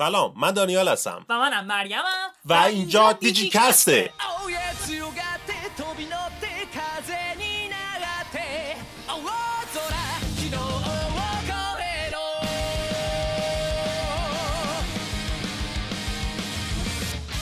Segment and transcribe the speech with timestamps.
[0.00, 1.26] سلام من دانیال هستم.
[1.28, 2.02] و منم مریمم
[2.44, 4.12] و, و اینجا دیجی کسته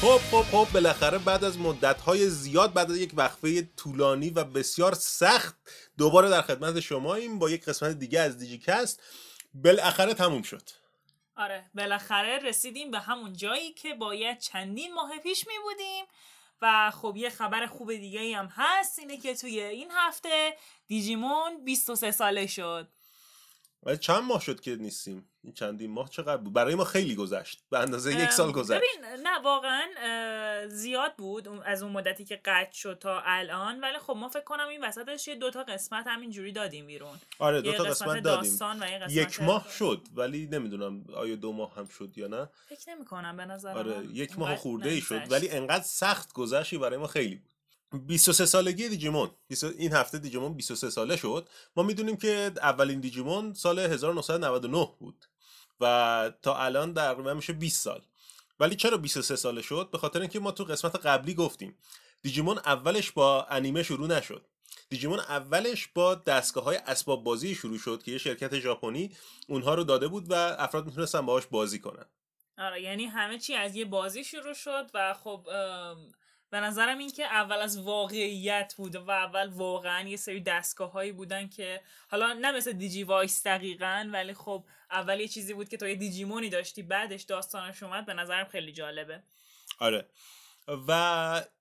[0.00, 4.95] خب خب خب بالاخره بعد از مدت‌های زیاد بعد از یک وقفه طولانی و بسیار
[4.95, 5.56] سخت
[5.98, 9.00] دوباره در خدمت شما ایم با یک قسمت دیگه از دیجیکست.
[9.54, 10.88] بالاخره تموم شد.
[11.39, 16.04] آره بالاخره رسیدیم به همون جایی که باید چندین ماه پیش می بودیم
[16.62, 22.11] و خب یه خبر خوب دیگه هم هست اینه که توی این هفته دیجیمون 23
[22.11, 22.89] ساله شد.
[23.82, 25.31] ولی چند ماه شد که نیستیم.
[25.45, 27.64] این چندین ماه چقدر بود؟ برای ما خیلی گذشت.
[27.71, 28.81] به اندازه یک سال گذشت.
[28.81, 29.87] ببین نه واقعا
[30.68, 33.81] زیاد بود از اون مدتی که قطع شد تا الان.
[33.81, 37.19] ولی خب ما فکر کنم این وسطش یه دوتا قسمت همینجوری دادیم بیرون.
[37.39, 38.53] آره دو تا قسمت قسمت دادیم.
[38.53, 42.48] و قسمت یک ماه شد ولی نمی‌دونم آیا دو ماه هم شد یا نه.
[42.67, 45.23] فکر نمی کنم به نظر آره من یک ماه خورده ای شد.
[45.31, 47.55] ولی انقدر سخت گذشتی برای ما خیلی بود.
[47.92, 49.31] 23 سالگی دیجیمون.
[49.48, 51.48] 20 این هفته دیجیمون 23 ساله شد.
[51.77, 55.25] ما می‌دونیم که اولین دیجیمون سال 1999 بود
[55.80, 58.03] و تا الان تقریبا میشه 20 سال.
[58.61, 61.77] ولی چرا 23 ساله شد؟ به خاطر اینکه ما تو قسمت قبلی گفتیم
[62.22, 64.47] دیجیمون اولش با انیمه شروع نشد.
[64.89, 69.17] دیجیمون اولش با دستگاه های اسباب بازی شروع شد که یه شرکت ژاپنی
[69.48, 72.05] اونها رو داده بود و افراد می‌تونستن باهاش بازی کنن.
[72.58, 75.48] آره یعنی همه چی از یه بازی شروع شد و خب
[76.51, 81.13] به نظرم این که اول از واقعیت بود و اول واقعا یه سری دستگاه هایی
[81.13, 85.77] بودن که حالا نه مثل دیجی وایس دقیقا ولی خب اول یه چیزی بود که
[85.77, 89.23] تو یه دیجیمونی داشتی بعدش داستانش اومد به نظرم خیلی جالبه.
[89.79, 90.07] آره.
[90.88, 90.92] و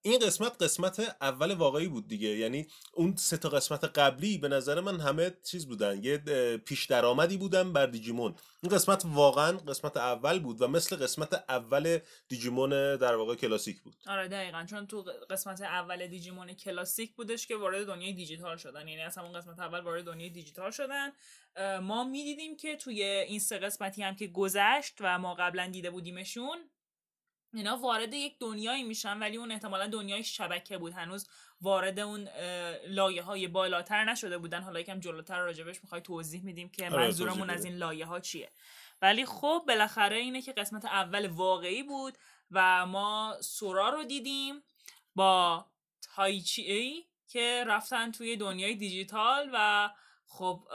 [0.01, 2.29] این قسمت قسمت اول واقعی بود دیگه.
[2.29, 6.03] یعنی اون سه تا قسمت قبلی به نظر من همه چیز بودن.
[6.03, 6.17] یه
[6.57, 8.35] پیش درآمدی بودن بر دیجیمون.
[8.63, 13.95] این قسمت واقعا قسمت اول بود و مثل قسمت اول دیجیمون در واقع کلاسیک بود.
[14.07, 14.65] آره دقیقا.
[14.69, 18.87] چون تو قسمت اول دیجیمون کلاسیک بودش که وارد دنیای دیجیتال شدن.
[18.87, 21.11] یعنی اصلا اون قسمت اول وارد دنیای دیجیتال شدن.
[21.81, 26.57] ما می‌دیدیم که توی این سه قسمتی هم که گذشت و ما قبلا دیده بودیمشون
[27.53, 30.93] اینا وارد یک دنیایی میشن ولی اون احتمالا دنیای شبکه بود.
[30.93, 31.27] هنوز
[31.61, 32.27] وارد اون
[32.87, 34.61] لایه های بالاتر نشده بودن.
[34.61, 37.65] حالا یکم جلوتر راجبش می‌خوای توضیح میدیم که آره، منظورمون از.
[37.65, 38.51] این لایه ها چیه.
[39.01, 42.17] ولی خب بالاخره اینه که قسمت اول واقعی بود
[42.51, 44.63] و ما سورا رو دیدیم
[45.15, 45.65] با
[46.01, 49.89] تایچی ای که رفتن توی دنیای دیجیتال و
[50.25, 50.67] خب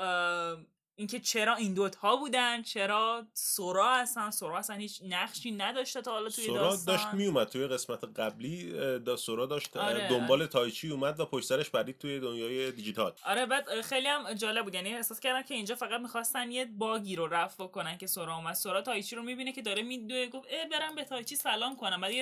[0.97, 6.28] اینکه چرا این دوتا بودن چرا سورا اصلا سورا اصلا هیچ نقشی نداشته تا حالا
[6.28, 6.97] توی سورا داستان.
[6.97, 10.08] داشت میومد توی قسمت قبلی دا سورا داشت آره.
[10.08, 13.12] دنبال تایچی اومد و پشت سرش پرید توی دنیای دیجیتال.
[13.25, 14.75] آره بعد خیلی هم جالب بود.
[14.75, 18.54] یعنی احساس کردم که اینجا فقط می‌خواستن یه باگی رو رفع کنن که سورا اومد.
[18.54, 22.00] سورا تایچی رو می‌بینه که داره میدوه گفت اه برم به تایچی سلام کنم.
[22.00, 22.12] بعد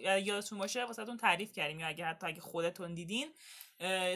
[0.00, 1.80] یادتون باشه واسهتون تعریف کردیم.
[1.80, 3.28] یا اگه حتی اگه خودتون دیدین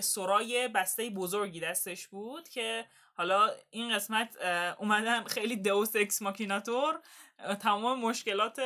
[0.01, 2.87] سورا یه بسته بزرگی دستش بود که
[3.17, 4.37] حالا این قسمت
[4.79, 7.01] اومدن خیلی deus ex machina طور
[7.61, 8.61] تمام مشکلات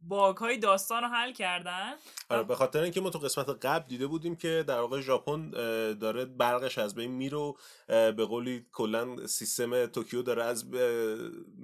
[0.00, 1.94] باگ های داستان رو حل کردن.
[2.28, 5.50] آره به خاطر اینکه ما تو قسمت قبل دیده بودیم که در واقع ژاپن
[5.92, 7.54] داره برقش از بین میره
[7.88, 10.70] به قولی کلا سیستم توکیو داره از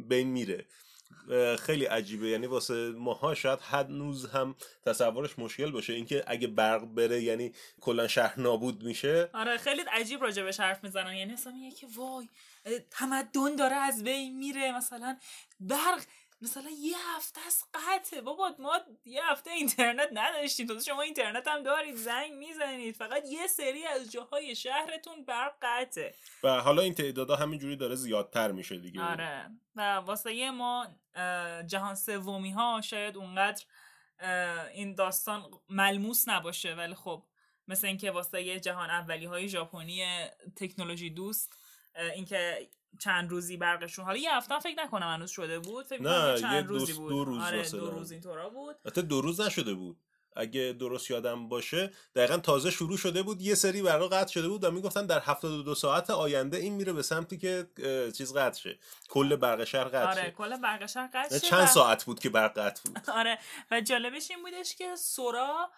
[0.08, 0.66] بین میره.
[1.58, 2.28] خیلی عجیبه.
[2.28, 4.54] یعنی واسه ماها شاید هنوز هم
[4.86, 5.92] تصورش مشکل باشه.
[5.92, 9.30] اینکه اگه برق بره یعنی کلا شهر نابود میشه.
[9.34, 11.14] آره خیلی عجیب راجبش حرف می‌زنن.
[11.14, 12.28] یعنی اصلا میگه که وای
[12.90, 14.76] تمدن داره از بین میره.
[14.76, 15.16] مثلا
[15.60, 16.02] برق
[16.42, 18.20] مثلا یه هفته از قطعه.
[18.20, 20.66] بابا ما یه هفته اینترنت نداشتیم.
[20.66, 22.96] تازه شما اینترنت هم دارید زنگ می‌زنید.
[22.96, 26.14] فقط یه سری از جاهای شهرتون برق قطعه.
[26.42, 29.02] و حالا این تعدادا همینجوری داره زیادتر میشه دیگه.
[29.02, 29.50] آره.
[29.76, 30.86] و واسه یه ما
[31.66, 33.64] جهان سومی ها شاید اونقدر
[34.72, 37.24] این داستان ملموس نباشه ولی خب
[37.68, 40.04] مثل اینکه واسه یه جهان اولی های ژاپنی
[40.56, 41.52] تکنولوژی دوست
[42.14, 42.68] اینکه
[43.00, 46.64] چند روزی برقشون حالا یه هفته فکر نکنم هنوز شده بود فکر نه، یه چند
[46.64, 47.10] دو- روزی بود.
[47.10, 47.70] دو روز آره.
[47.70, 48.76] دو روز اینطورا بود.
[48.86, 50.03] حتی دو روز نشده بود.
[50.34, 54.64] اگه درست یادم باشه دقیقا تازه شروع شده بود یه سری برقا قطع شده بود
[54.64, 57.66] و می‌گفتن در 72 ساعت آینده این میره به سمتی که
[58.16, 58.78] چیز قطع شه.
[59.08, 62.58] کل برق شهر قطع آره کل برق شهر قطع شه چند ساعت بود که برق
[62.58, 63.38] قطع بود؟ آره
[63.70, 65.70] و جالبش این بودش که سورا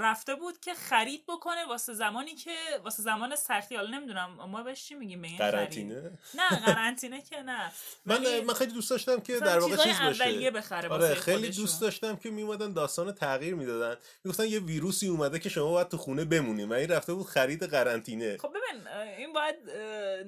[0.00, 2.50] رفته بود که خرید بکنه واسه زمانی که
[2.84, 3.76] واسه زمان سختی.
[3.76, 7.72] حالا نمی‌دونم ما بهش چی میگیم؟ به این قرنطینه؟ نه قرنطینه که نه.
[8.06, 11.48] من من خیلی دوست داشتم که در واقع چیز اولیه باشه بخره آره خیلی.
[11.48, 13.96] دوست داشتم که میومدن داستان تغییر می‌دادن.
[14.24, 17.62] می‌گفتن یه ویروسی اومده که شما باید تو خونه بمونیم و این رفته بود خرید
[17.62, 18.36] قرنطینه.
[18.38, 18.88] خب ببین
[19.18, 19.56] این باید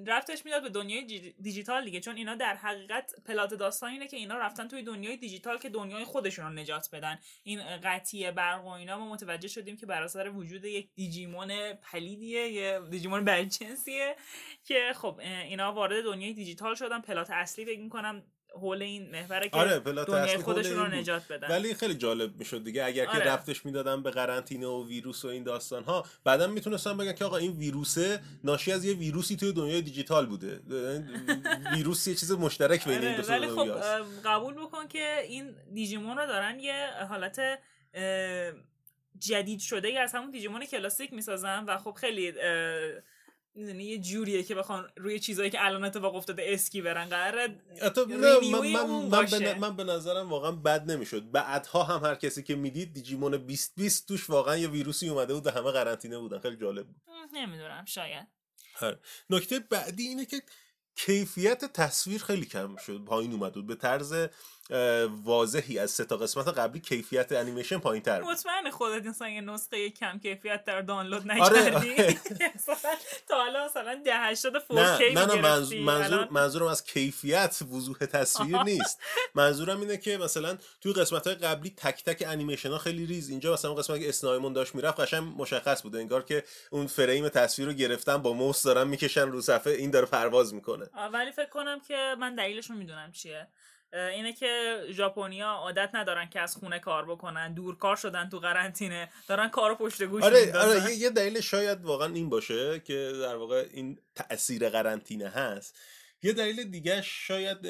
[0.06, 2.00] رفتش می‌داد به دنیای جی- دیجیتال دیگه.
[2.00, 6.04] چون اینا در حقیقت پلات داستان اینه که اینا رفتن توی دنیای دیجیتال که دنیای
[6.04, 7.18] خودشون رو نجات بدن.
[7.42, 12.48] این قطعی برق و اینا ما متوجه شدیم که بر اثر وجود یک دیجیمون پلیدیه
[12.48, 14.16] یه دیجیمون بدجنسیه
[14.64, 17.00] که خب اینا وارد دنیای دیجیتال شدن.
[17.00, 18.22] پلات اصلی فکر می‌کنم
[18.60, 20.94] حول این محوره که آره پلات دنیای اصلی خودشون رو این.
[20.94, 21.48] نجات بدن.
[21.48, 22.84] ولی خیلی جالب می‌شد دیگه.
[22.84, 23.24] اگر که آره.
[23.24, 27.36] رفتش می‌دادن به قرنطینه و ویروس و این داستان ها بعدا می‌تونستن بگن که آقا
[27.36, 30.60] این ویروسه ناشی از یه ویروسی توی دنیای دیجیتال بوده.
[31.74, 33.70] ویروس یه چیز مشترک بین این آره، دو تا ولی خب
[34.24, 37.40] قبول بکن که این دیجیمون رو دارن یه حالت
[39.18, 42.32] جدید شده ای از همون دیجیمون کلاسیک می‌سازن و خب خیلی
[43.54, 47.08] می‌دونی یه جوریه که بخوان روی چیزایی که الان اتفاق افتاده اسکی برن.
[47.08, 49.26] قراره من, من, من.
[49.30, 51.30] به, من به نظرم واقعا بد نمی‌شد.
[51.30, 55.50] بعدها هم هر کسی که می‌دید دیجیمون 2020 توش واقعا یه ویروسی اومده بود و
[55.50, 56.38] همه قرنطینه بودن.
[56.38, 56.96] خیلی جالب بود.
[57.32, 58.26] نمی‌دونم شاید.
[58.80, 58.98] آره.
[59.30, 60.42] نکته بعدی اینه که
[60.96, 63.66] کیفیت تصویر خیلی کم شد پایین اومد بود.
[63.66, 64.14] به طرز
[65.24, 69.90] واضحی از سه تا قسمت قبلی کیفیت انیمیشن پایین تر مطمئن خودت مثلا یه نسخه
[69.90, 71.92] کم کیفیت در دانلود آره، نکردی.
[71.92, 72.18] آره.
[73.28, 75.40] تا حالا مثلا 10 80 4K نه نه نه
[75.80, 79.00] منظور منظورم از کیفیت وضوح تصویر نیست.
[79.34, 83.30] منظورم اینه که مثلا توی قسمت های قبلی تک تک انیمیشن ها خیلی ریز.
[83.30, 85.96] اینجا مثلا قسمت که اسنایمون داشت می‌رفت قشنگ مشخص بود.
[85.96, 89.72] انگار که اون فریم تصویر رو گرفتن با موس دارن می‌کشن رو صفحه.
[89.72, 90.86] این داره پرواز می‌کنه.
[91.12, 93.48] ولی فکر کنم که من دلیلش رو می‌دونم چیه.
[93.94, 99.48] اینه که ژاپنیا عادت ندارن که از خونه کار بکنن دورکار شدن تو قرنطینه دارن
[99.48, 100.52] کارو پشت گوش آره.
[100.58, 105.78] آره یه, دلیل شاید واقعا این باشه که در واقع این تاثیر قرنطینه هست
[106.22, 107.66] یه دلیل دیگه شاید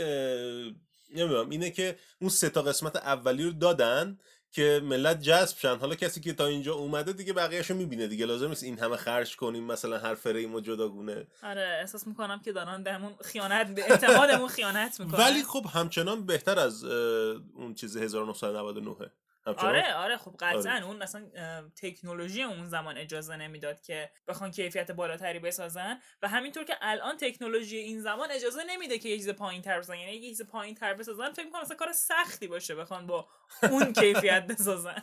[1.15, 4.19] نمی‌دونم اینه که اون سه تا قسمت اولی رو دادن
[4.55, 5.77] که ملت جذب شن.
[5.77, 8.27] حالا کسی که تا اینجا اومده دیگه بقیه‌شو می‌بینه دیگه.
[8.27, 11.27] لازم نیست این همه خرج کنیم مثلا هر فریم و جداگونه.
[11.43, 15.21] آره احساس می‌کنم که دارن بهمون خیانت به اعتمادمون خیانت می‌کنن.
[15.21, 19.11] ولی خب همچنان بهتر از اون چیز 1999 همچنان
[19.46, 20.85] آره آره خب قطعا آره.
[20.87, 26.64] اون اصلا اه، تکنولوژی اون زمان اجازه نمی‌داد که بخوان کیفیت بالاتری بسازن و همینطور
[26.64, 30.29] که الان تکنولوژی این زمان اجازه نمیده که یه چیز پایین تر بسازن یعنی یه
[30.29, 33.29] چیز پایین تر بسازن فکر می‌کنم مثلا کار سختی باشه بخوان با
[33.62, 35.02] اون کیفیت بسازن.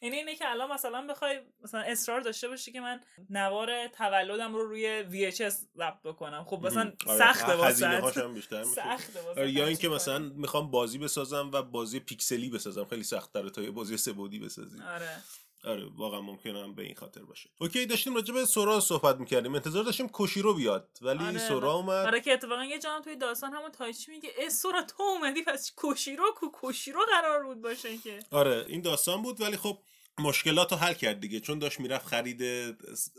[0.00, 3.00] یعنی اینه که الان مثلا بخوای مثلا اصرار داشته باشی که من
[3.30, 6.44] نوار تولدم رو روی VHS ضبط بکنم.
[6.44, 8.28] خب مثلا آره، سخته واسه.
[8.28, 10.18] بیشتر سخته یا اینکه مثلا.
[10.18, 12.84] می‌خوام بازی بسازم و بازی پیکسلی بسازم.
[12.84, 14.82] خیلی سخت تا یه بازی سه بعدی بسازی.
[14.82, 15.22] آره.
[15.66, 17.50] آره واقعا ممکنه هم به این خاطر باشه.
[17.60, 19.54] OK داشتیم راجع به سورا صحبت می‌کردیم.
[19.54, 22.06] انتظار داشتیم کوشیرو بیاد ولی آره، سورا اومد.
[22.06, 25.42] آره که اتفاقا یه جا هم توی داستان همون تایچی میگه اه سورا تو اومدی
[25.42, 28.18] پس کوشیرو کو کوشیرو قرار بود باشه که.
[28.30, 29.78] آره این داستان بود ولی خب
[30.18, 31.40] مشکلات رو حل کرد دیگه.
[31.40, 32.42] چون داشت می‌رفت خرید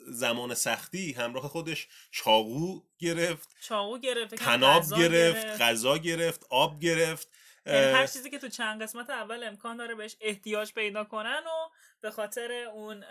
[0.07, 3.55] زمان سختی همراه خودش چاقو گرفت.
[3.61, 5.45] چاقو گرفت تناب غذا گرفت.
[5.61, 7.29] غذا گرفت آب گرفت.
[7.69, 11.69] هر چیزی که تو چند قسمت اول امکان داره بهش احتیاج پیدا کنن و
[12.01, 13.03] به خاطر اون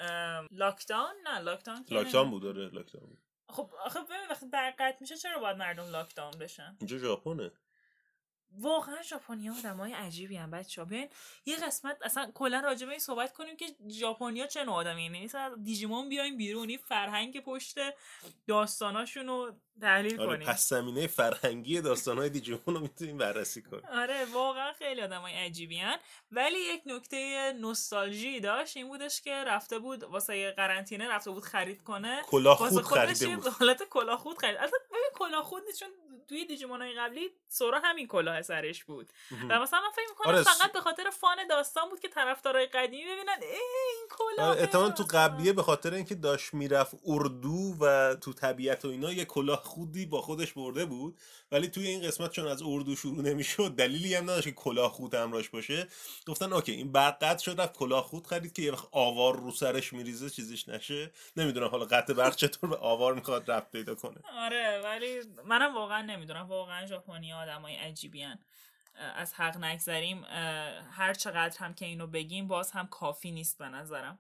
[0.51, 2.31] لاکداون نه لاکداون که لاکداون.
[2.31, 3.19] بود آره لاکداون بود.
[3.49, 7.53] خب آخه ببین وقتی برق قطع میشه چرا باید مردم لاکداون بشن؟ اینجا ژاپنه.
[8.59, 10.85] واقعا ژاپنیا آدمای عجیبی ان بچه‌ها.
[10.85, 11.09] ببین
[11.47, 15.29] یه قسمت اصلا کلا راجع به این صحبت کنیم که ژاپنیا چه نوع آدمی یعنی
[15.63, 17.79] دیجیمون بیایم بیرون این فرهنگ پشت
[18.47, 20.49] داستاناشون رو تحلیل آره کنیم.
[20.49, 23.85] پس زمینه فرهنگی داستانهای دیجیمون رو می‌تونیم بررسی کنیم.
[23.93, 25.97] آره واقعا خیلی آدمای عجیبی هن.
[26.31, 31.45] ولی یک نکته نوستالژی داشت این بودش که رفته بود واسه یه قرنطینه رفته بود
[31.45, 32.23] خرید کنه.
[32.33, 33.47] واسه خود خریده بود.
[33.47, 34.57] حالت کلاه خود خرید.
[34.57, 35.89] البته ببین کلاه خود نیست چون
[36.29, 39.13] توی دیجیمون های قبلی سورا همین کلاه سرش بود.
[39.51, 43.05] و مثلا من فکر می‌کنم آره، فقط به خاطر فان داستان بود که طرفدارای قدیمی
[43.05, 48.33] ببینن ای این کلاه آره، تو قبلیه به خاطر اینکه داشت می‌رفت اردو و تو
[48.33, 51.21] طبیعت و اینا یه کلاه خودی با خودش برده بود
[51.53, 55.15] ولی توی این قسمت چون از اردو شروع نمی‌شد دلیلی هم نداشت که کلاه خود
[55.15, 55.89] همراش باشه.
[56.27, 59.51] گفتن اوکی این برق قطع شد رفت کلاه خود خرید که یه وقت آوار رو
[59.51, 61.11] سرش میریزه چیزیش نشه.
[61.37, 64.21] نمی‌دونم حالا قطع برق چطور به آوار می‌خواد رفت پیدا کنه.
[64.39, 66.47] آره ولی منم واقعا نمی‌دونم.
[66.47, 68.39] واقعا ژاپنی آدمای عجیبی هن.
[69.17, 70.25] از حق نگذریم
[70.91, 74.19] هر چقدر هم که اینو بگیم باز هم کافی نیست به نظرم.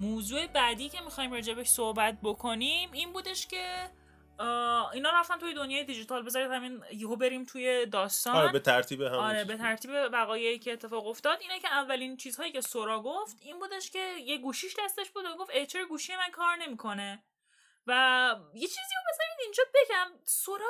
[0.00, 3.90] موضوع بعدی که می‌خوایم راجبش صحبت بکنیم این بودش که
[4.92, 6.22] اینا رفتن توی دنیای دیجیتال.
[6.22, 8.36] بذارید همین یهو بریم توی داستان.
[8.36, 11.38] آره به ترتیب هم آره به ترتیب بقایایی که اتفاق افتاد.
[11.40, 15.36] اینه که اولین چیزهایی که سورا گفت این بودش که یه گوشیش دستش بود و
[15.36, 17.22] گفت ای چرا گوشی من کار نمی‌کنه؟
[17.86, 17.92] و
[18.54, 20.24] یه چیزی رو بذارید اینجا بگم.
[20.24, 20.66] سورا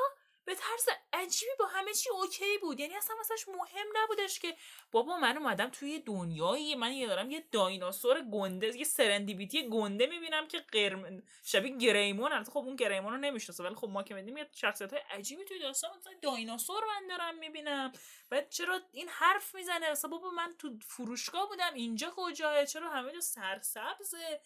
[0.51, 2.81] به طرز عجیبی با همه چی اوکی بود.
[2.81, 4.57] یعنی اصلا واسش مهم نبودش که
[4.93, 10.49] بابا من اومدم توی دنیایی من یه دارم یه دایناسور گنده یه سرندیبیتی گنده می‌بینم
[10.49, 14.37] که قرم شبیه گریمون البته خب اون گریمون رو نمی‌شناسه ولی خب ما که میدیم
[14.37, 15.91] یه شخصیت های عجیبی توی داستان
[16.23, 17.93] دایناسور من دارم می‌بینم.
[18.31, 23.13] بعد چرا این حرف می‌زنه؟ اصلا بابا من تو فروشگاه بودم اینجا کجاه چرا همه
[23.13, 24.41] جا سرسبزه؟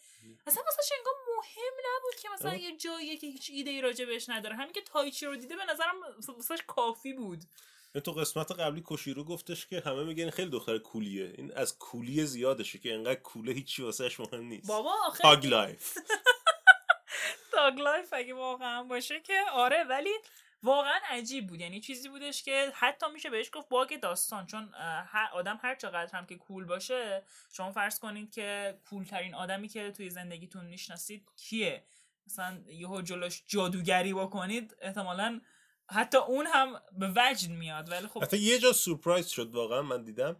[0.47, 2.61] اصلا واسه انگار مهم نبود که مثلا آه.
[2.61, 4.55] یه جاییه که هیچ ایده ای راجع بهش نداره.
[4.55, 5.94] همین که تایچی رو دیده به نظرم
[6.27, 7.43] واسش کافی بود.
[7.95, 11.33] این تو قسمت قبلی کوشیرو گفتش که همه میگن خیلی دختر cool یه.
[11.37, 14.67] این از cool ی زیادشه که انقدر cool ه هیچی واسهش مهم نیست.
[14.67, 15.97] بابا آخه thug life
[17.51, 20.13] thug life اگه واقعا باشه که آره ولی
[20.63, 21.61] واقعا عجیب بود.
[21.61, 24.45] یعنی چیزی بودش که حتی میشه بهش گفت باگ داستان.
[24.45, 24.73] چون
[25.07, 29.67] هر آدم هر چقدر هم که cool باشه شما فرض کنید که cool ترین آدمی
[29.67, 31.83] که توی زندگیتون می‌شناسید کیه؟
[32.27, 35.41] مثلا یهو جلوش جادوگری بکنید احتمالا
[35.91, 40.03] حتی اون هم به وجد میاد ولی خب حتی یه جا سورپرایز شد واقعا من
[40.03, 40.35] دیدم.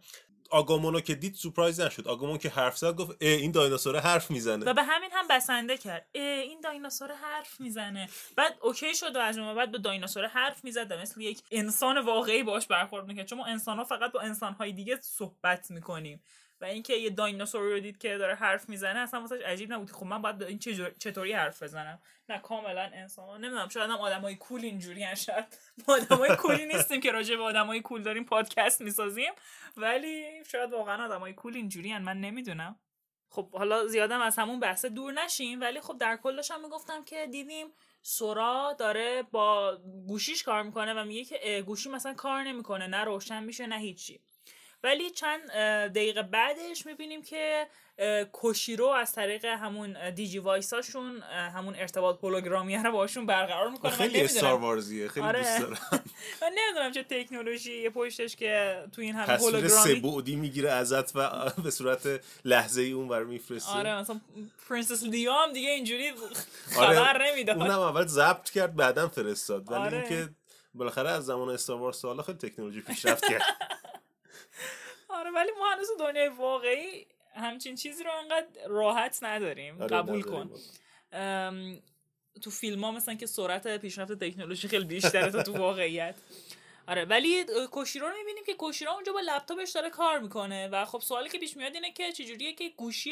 [0.50, 2.08] آگامونو که دید سورپرایز نشد.
[2.08, 4.64] آگامون که حرف زد گفت اه این دایناسور حرف می‌زنه.
[4.66, 6.06] و به همین هم بسنده کرد.
[6.14, 8.08] اه، این دایناسور حرف می‌زنه.
[8.36, 10.92] بعد اوکی شد و از به بعد با دایناسور حرف می‌زد.
[10.92, 13.26] مثل یک انسان واقعی باش برخورد می‌کرد.
[13.26, 16.22] چون ما انسان ها فقط با انسان های دیگه صحبت می‌کنیم.
[16.60, 19.90] و اینکه یه دایناسور رو دید که داره حرف می‌زنه اصلا واسش عجیب نبود.
[19.90, 20.58] خب من باید این
[20.98, 25.44] چطوری حرف بزنم؟ نه کاملا انسان نمی‌دونم شاید هم آدمای کول اینجوری شاید
[25.88, 29.32] ما آدمای کولی نیستیم که راجع به آدمای کول داریم پادکست می‌سازیم.
[29.76, 32.78] ولی شاید واقعا آدمای کول اینجوری من نمی‌دونم.
[33.28, 37.26] خب حالا زیادم از همون بحث دور نشیم ولی خب در کلش هم می‌گفتم که
[37.26, 37.66] دیدیم
[38.02, 39.76] سورا داره با
[40.08, 44.20] گوشیش کار می‌کنه و میگه که گوشی مثلا کار نمی‌کنه نه روشن میشه نه هیچی.
[44.84, 45.50] ولی چند
[45.92, 47.66] دقیقه بعدش می‌بینیم که
[48.32, 51.22] کوشیرو از طریق همون Digivice اشون
[51.54, 54.20] همون ارتباط هولوگرامی رو باشون برقرار می‌کنه خیلی.
[54.20, 55.38] Star Wars یه خیلی آره.
[55.38, 55.78] دوست دارم
[56.42, 61.16] من نمی‌دونم چه تکنولوژی پشتش که تو این همه تصویر سه هولوگرامی بعدی می‌گیره ازت
[61.16, 61.30] و
[61.64, 64.20] به صورت لحظه ای اون بر میفرسته آره مثلا
[64.68, 66.12] پرنسس لیا هم دیگه اینجوری
[66.78, 69.98] آره، خبر نمی‌داد اونم اول ضبط کرد بعدا فرستاد ولی آره.
[69.98, 70.28] اینکه
[70.74, 73.42] بالاخره از زمان Star Wars خیلی تکنولوژی پیشرفت کرد
[75.26, 79.82] آره ولی ما هنوز دنیای واقعی همچین چیزی رو انقدر راحت نداریم.
[79.82, 80.48] آره، قبول نداریم.
[80.48, 80.60] کن.
[81.12, 81.82] ام،
[82.42, 86.14] تو فیلم ها مثلا که سرعت پیشرفت تکنولوژی خیلی بیشتره تا تو واقعیت.
[86.88, 91.00] آره ولی کوشیرو رو می‌بینیم که کوشیرو اونجا با لپتاپش داره کار می‌کنه و خب
[91.00, 93.10] سوالی که پیش میاد اینه که چجوریه که گوشی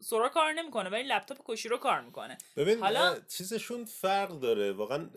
[0.00, 2.38] سورا کار نمی‌کنه ولی لپتاپ کوشیرو کار می‌کنه.
[2.56, 4.72] ببین حالا- چیزشون فرق داره.
[4.72, 5.10] واقعا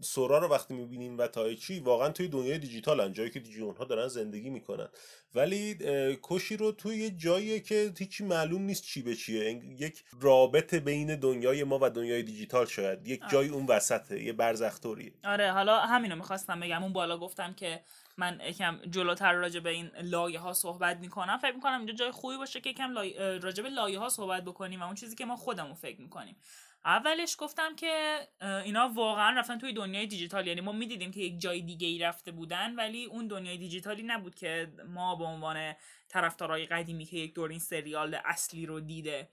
[0.00, 4.08] سورا رو وقتی می‌بینیم و تایچی واقعا توی دنیای دیجیتال جایی که دیجیون ها دارن
[4.08, 4.88] زندگی می‌کنن.
[5.34, 9.62] ولی اه، کوشی رو توی یه جاییه که هیچی معلوم نیست چی به چیه.
[9.78, 13.08] یک رابط بین دنیای ما و دنیای دیجیتال شاید.
[13.08, 15.12] یک جای اون وسطه یه برزختوریه.
[15.24, 16.82] آره حالا همینو می‌خواستم بگم.
[16.82, 17.80] اون بالا گفتم که
[18.16, 21.38] من یکم جلوتر راجع به این لایه ها صحبت می‌کنم.
[21.38, 23.38] فکر می‌کنم اینجا جای خوبی باشه که یکم لای...
[23.38, 26.36] راجع به لایه ها صحبت بکنیم و اون چیزی که ما خودمون فکر می‌کنیم.
[26.84, 30.46] اولش گفتم که اینا واقعا رفتن توی دنیای دیجیتال.
[30.46, 34.34] یعنی ما می‌دیدیم که یک جای دیگه ای رفته بودن ولی اون دنیای دیجیتالی نبود
[34.34, 35.74] که ما به عنوان
[36.08, 39.28] طرفدارای قدیمی که یک دور این سریال اصلی رو دیده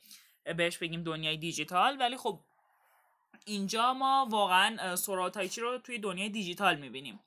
[0.58, 1.98] بهش بگیم دنیای دیجیتال.
[2.00, 2.40] ولی خب
[3.46, 7.20] اینجا ما واقعا اه، سورا تایچی رو توی دنیای دیجیتال می‌بینیم.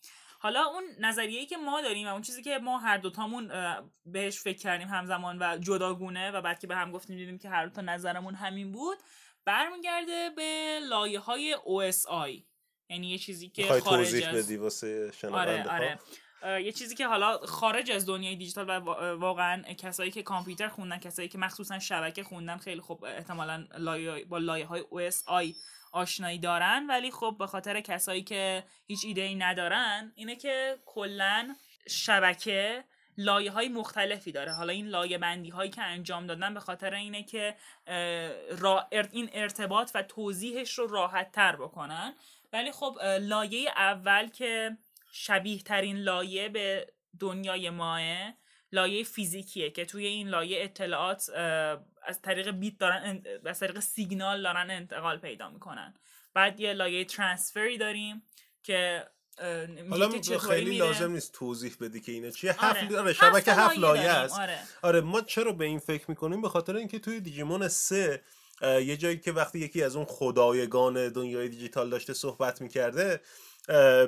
[0.43, 4.41] حالا اون نظریه‌ای که ما داریم و اون چیزی که ما هر دوتامون اه، بهش
[4.41, 7.83] فکر کردیم همزمان و جداگونه و بعد که به هم گفتیم دیدیم که هر دوتا
[7.83, 8.99] نظرمون همین بود
[9.45, 12.43] برمیگرده به لایه های OSI
[12.91, 15.99] یعنی یه چیزی که خارج توضیح از بدی واسه آره آره.
[16.63, 20.99] یه چیزی که حالا خارج از دنیای دیجیتال و وا- واقعا کسایی که کامپیوتر خوندن
[20.99, 25.57] کسایی که مخصوصا شبکه خوندن خیلی خوب احتمالا لایه با لایه های OSI
[25.93, 31.55] آشنایی دارن ولی خب به خاطر کسایی که هیچ ایده ای ندارن اینه که کلا
[31.89, 32.85] شبکه
[33.19, 34.53] لایه های مختلفی داره.
[34.53, 37.57] حالا این لایه بندی هایی که انجام دادن به خاطر اینه که
[38.59, 42.15] را این ارتباط و توضیحش رو راحت تر بکنن.
[42.53, 44.77] ولی خب لایه اول که
[45.13, 46.87] شبیه ترین لایه به
[47.21, 48.01] دنیای ماه
[48.73, 51.31] لایه فیزیکیه که توی این لایه اطلاعات
[52.07, 55.95] از طریق بیت دارن از طریق سیگنال دارن انتقال پیدا می‌کنن.
[56.35, 58.23] بعد یه لایه ترانسفری داریم
[58.63, 59.05] که
[59.91, 60.79] حالا خیلی.
[60.79, 62.57] لازم نیست توضیح بدی که اینا چیه.
[62.59, 62.81] آره.
[62.81, 64.39] هفت آره شبکه هفت لایه است.
[64.39, 64.59] آره.
[64.83, 68.23] آره ما چرا به این فکر می‌کنیم؟ به خاطر اینکه توی دیجیمون سه
[68.63, 73.21] یه جایی که وقتی یکی از اون خدایگان دنیای دیجیتال داشته صحبت می‌کرده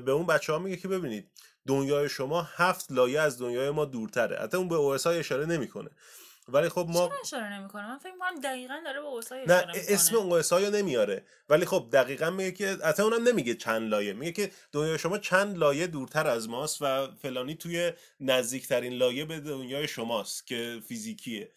[0.04, 1.30] به اون بچه ها میگه که ببینید
[1.66, 4.38] دنیای شما هفت لایه از دنیای ما دورتره.
[4.38, 5.90] حتی اون به های اشاره نمی‌کنه.
[6.48, 10.16] ولی خب ما چرا اشاره نمی‌کنه؟ من فکر می‌کنم دقیقا داره به اوسای نه اسم
[10.50, 11.24] ها نمیاره.
[11.48, 14.12] ولی خب دقیقا میگه که حتی اونم نمیگه چند لایه.
[14.12, 19.40] میگه که دنیای شما چند لایه دورتر از ماست و فلانی توی نزدیکترین لایه به
[19.40, 21.50] دنیای شماست که فیزیکیه.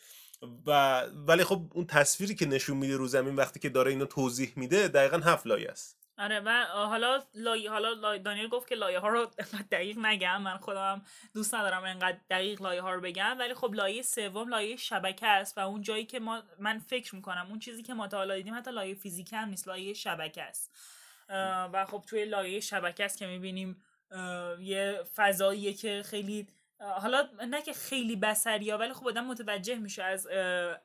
[0.68, 4.54] و ولی خب اون تصویری که نشون میده رو زمین وقتی که داره اینو توضیح
[4.56, 6.05] میده دقیقا هفت لایه است.
[6.18, 9.26] آره و حالا لایه حالا لایه دانیل گفت که لایه ها رو
[9.72, 10.42] دقیق نگم.
[10.42, 11.02] من خودم
[11.34, 13.36] دوست ندارم انقدر دقیق لایه ها رو بگم.
[13.40, 17.46] ولی خب لایه سوم لایه شبکه است و اون جایی که ما من فکر می‌کنم
[17.50, 20.72] اون چیزی که ما تا حالا دیدیم حتی لایه فیزیکی هم نیست لایه شبکه است.
[21.74, 23.84] و خب توی لایه شبکه است که می‌بینیم
[24.60, 26.48] یه فضاییه که خیلی
[26.80, 30.28] حالا نه که خیلی بصری ولی خب آدم متوجه میشه از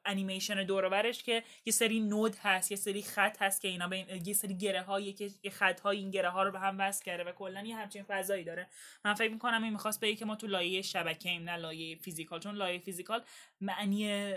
[0.04, 3.88] انیمیشن دور و برش که یه سری node هست یه سری خط هست که اینا
[3.88, 6.76] به این- یه سری گره هایی که خط های این گره ها رو به هم
[6.78, 8.66] وصل کرده و کلا یه همچین فضایی داره.
[9.04, 12.40] من فکر می‌کنم این می‌خواست بگه که ما تو لایه شبکه ایم نه لایه physical.
[12.40, 13.22] چون لایه physical
[13.60, 14.34] معنی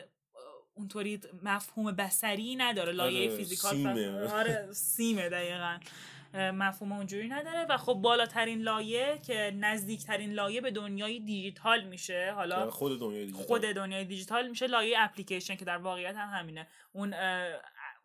[0.73, 2.91] اونطوری مفهوم بصری نداره.
[2.91, 4.27] لایه آره، physical سیمه.
[4.33, 5.79] آره سیمه دقیقا.
[6.33, 7.65] مفهوم اونجوری نداره.
[7.69, 13.45] و خب بالاترین لایه که نزدیکترین لایه به دنیای دیجیتال میشه حالا خود دنیای دیجیتال.
[13.47, 16.67] خود دنیای دیجیتال میشه لایه اپلیکیشن که در واقعیت هم همینه.
[16.93, 17.13] اون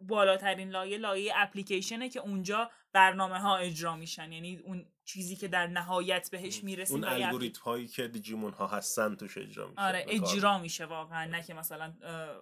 [0.01, 4.33] بالاترین لایه لایه اپلیکیشنه که اونجا برنامه ها اجرا میشن.
[4.33, 9.17] یعنی اون چیزی که در نهایت بهش می‌رسیم اون الگوریتم هایی که دیجیمون ها هستن
[9.17, 9.81] توش اجرا میشه.
[9.81, 11.95] آره اجرا میشه واقعا نه که مثلا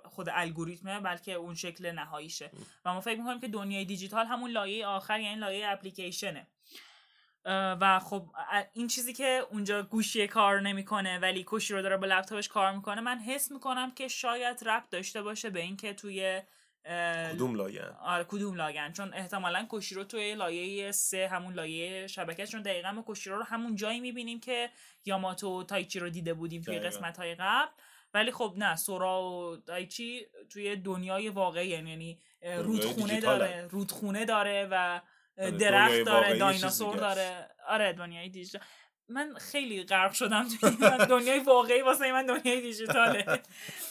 [0.05, 2.51] خود الگوریتمه بلکه اون شکل نهاییشه.
[2.85, 6.47] و ما فکر می‌کنیم که دنیای دیجیتال همون لایه آخر یعنی لایه اپلیکیشنه.
[7.81, 8.27] و خب
[8.73, 13.01] این چیزی که اونجا گوشی کار نمی‌کنه ولی کوشی رو داره با لپتاپش کار می‌کنه
[13.01, 16.43] من حس می‌کنم که شاید ربط داشته باشه به اینکه توی
[17.33, 22.47] کدوم لایه؟ هن؟ آره کدوم لاگن چون احتمالا کوشیرو توی لایه سه همون لایه شبکه
[22.47, 24.71] چون دقیقا ما کوشیرو رو همون جایی می‌بینیم که
[25.05, 26.97] یاماتو و تایچی رو دیده بودیم توی دقیقاً.
[26.97, 27.71] قسمت های قبل.
[28.15, 33.69] ولی خب نه سورا و تایچی توی دنیای واقعی یعنی رودخونه داره.
[33.71, 35.01] رودخونه داره و
[35.39, 36.97] آره، درخت داره دایناسور.
[36.97, 37.49] داره.
[37.69, 38.63] آره دنیای دیجیتال.
[39.09, 40.49] من خیلی غرق شدم
[41.11, 43.43] دنیای واقعی واسه من دنیای دیجیتاله.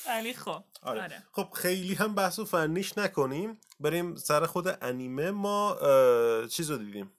[0.07, 1.03] ولی خب آره.
[1.03, 1.23] آره.
[1.31, 3.59] خب خیلی هم بحث و فنیش نکنیم.
[3.79, 5.31] بریم سر خود انیمه.
[5.31, 5.77] ما
[6.51, 7.11] چیز رو دیدیم.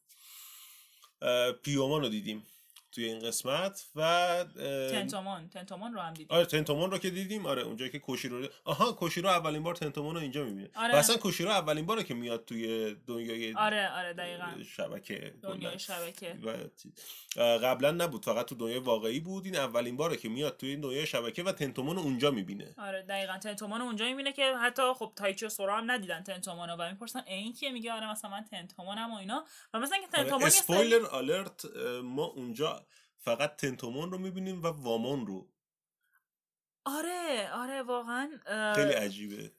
[1.62, 2.46] پیومان رو دیدیم.
[2.92, 4.01] توی این قسمت و
[4.90, 6.37] تنتومون تنتومون رو هم دیدیم.
[6.37, 7.46] آره تنتومون رو که دیدیم.
[7.46, 10.94] آره اونجایی که کوشیرو رو آها کوشیرو اولین بار تنتومون رو اینجا می‌بینه آره.
[10.94, 14.62] و اصلا کوشیرو اولین باره که میاد توی دنیای آره آره دقیقا.
[14.77, 15.79] شبکه دنیای.
[15.79, 16.37] شبکه.
[17.37, 19.44] قبلا نبود فقط تو دنیای واقعی بود.
[19.44, 22.75] این اولین باره که میاد توی دنیای شبکه و تنتومون رو اونجا می‌بینه.
[22.79, 23.38] آره دقیقا.
[23.38, 27.53] تنتومان اونجا می‌بینه که حتی خب تایچی و سورا هم ندیدن تنتومانو و می‌پرسن این
[27.53, 29.44] کیه؟ میگه آره مثلا من تنتومانم و اینا.
[29.75, 31.64] و مثلا که تنتومان یه سری- اسپویلر آلرت
[32.03, 32.86] ما اونجا
[33.27, 35.49] فقط تنتومون رو می‌بینیم و وامون رو.
[36.85, 38.31] آره آره واقعا
[38.75, 39.53] خیلی عجیبه.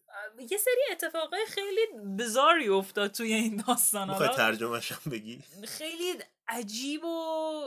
[0.49, 1.81] یه سری اتفاقای خیلی
[2.19, 4.09] بزاری افتاد توی این داستان.
[4.09, 6.13] می‌خوای حالا ترجمهش هم بگی؟ خیلی
[6.47, 7.61] عجیب و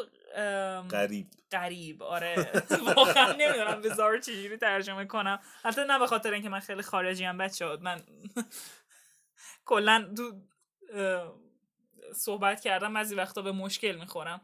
[0.91, 1.27] غریب.
[1.53, 2.03] غریب.
[2.03, 2.53] آره.
[2.97, 5.41] واقعا نمی‌دونم بزار چجوری ترجمه کنم.
[5.65, 8.03] البته نه به خاطر اینکه من خیلی خارجی هم بچه من
[9.71, 10.41] کلا تو
[10.95, 11.35] اه،
[12.15, 14.41] صحبت کردم بعضی وقتا به مشکل می‌خورم.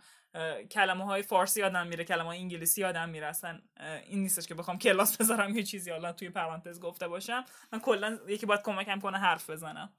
[0.71, 3.27] کلمه های فارسی یادم میره کلمه های انگلیسی یادم میره.
[3.27, 3.61] اصلا
[4.07, 7.45] این نیستش که بخوام کلاس بذارم یه چیزی حالا توی پرانتز گفته باشم.
[7.73, 9.93] من کلا یکی باید کمکم کنه حرف بزنم.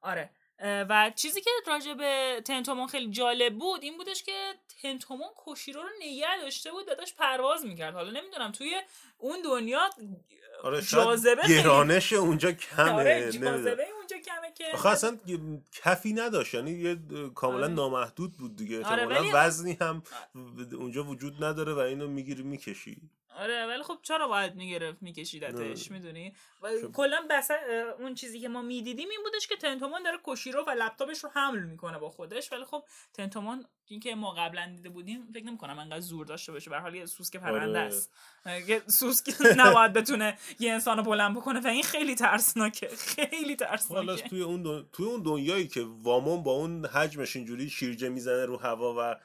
[0.00, 0.30] آره.
[0.60, 5.88] و چیزی که راجع به تنتومون خیلی جالب بود این بودش که تنتومون کوشیرو رو
[6.00, 7.94] نگه داشته بود و داشت پرواز می‌کرد.
[7.94, 8.82] حالا نمی‌دونم توی
[9.18, 9.90] اون دنیا
[10.62, 13.86] آره جاذبه خیلی- گرانش اونجا کمه آره جاذبه
[14.28, 14.64] کمه که.
[14.74, 15.18] آخه اصلا
[15.72, 16.54] کفی نداشت.
[16.54, 16.96] یعنی یه
[17.34, 17.74] کاملا آره.
[17.74, 18.84] نامحدود بود دیگه.
[18.84, 20.02] آره، ولی- وزنی هم
[20.72, 23.10] اونجا وجود نداره و اینو می‌گیری می‌کشی.
[23.38, 25.98] آره ولی خب چرا باید می‌گرفت میکشیدتش؟ نه.
[25.98, 27.50] می‌دونی؟ و کلا بس
[27.98, 31.62] اون چیزی که ما می‌دیدیم این بودش که تنتومان داره کوشیرو و لپتاپش رو حمل
[31.62, 32.52] می‌کنه با خودش.
[32.52, 36.70] ولی خب تنتومان اینکه ما قبلا دیده بودیم فکر نمی‌کنم انقدر زور داشته باشه.
[36.70, 37.78] به حال یه سوسک پرنده آره.
[37.78, 38.12] است
[38.66, 41.60] یه سوسک نباید بتونه یه انسان رو بلند بکنه.
[41.60, 42.88] و این خیلی ترسناکه.
[42.88, 44.86] خیلی حالا ترسناکه توی اون دن...
[44.92, 49.16] توی اون دنیایی که وامون با اون حجمش اینجوری شیرجه می‌زنه رو هوا و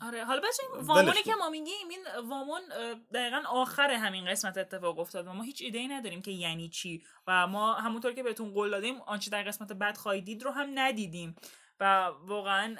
[0.00, 1.22] آره حالا بچه وامونی.
[1.22, 2.60] که ما میگیم این وامون
[3.14, 7.02] دقیقا آخر همین قسمت اتفاق افتاد و ما هیچ ایده ای نداریم که یعنی چی.
[7.26, 10.70] و ما همونطور که بهتون قول دادیم آنچه در قسمت بعد خواهید دید رو هم
[10.74, 11.36] ندیدیم.
[11.82, 12.76] و واقعا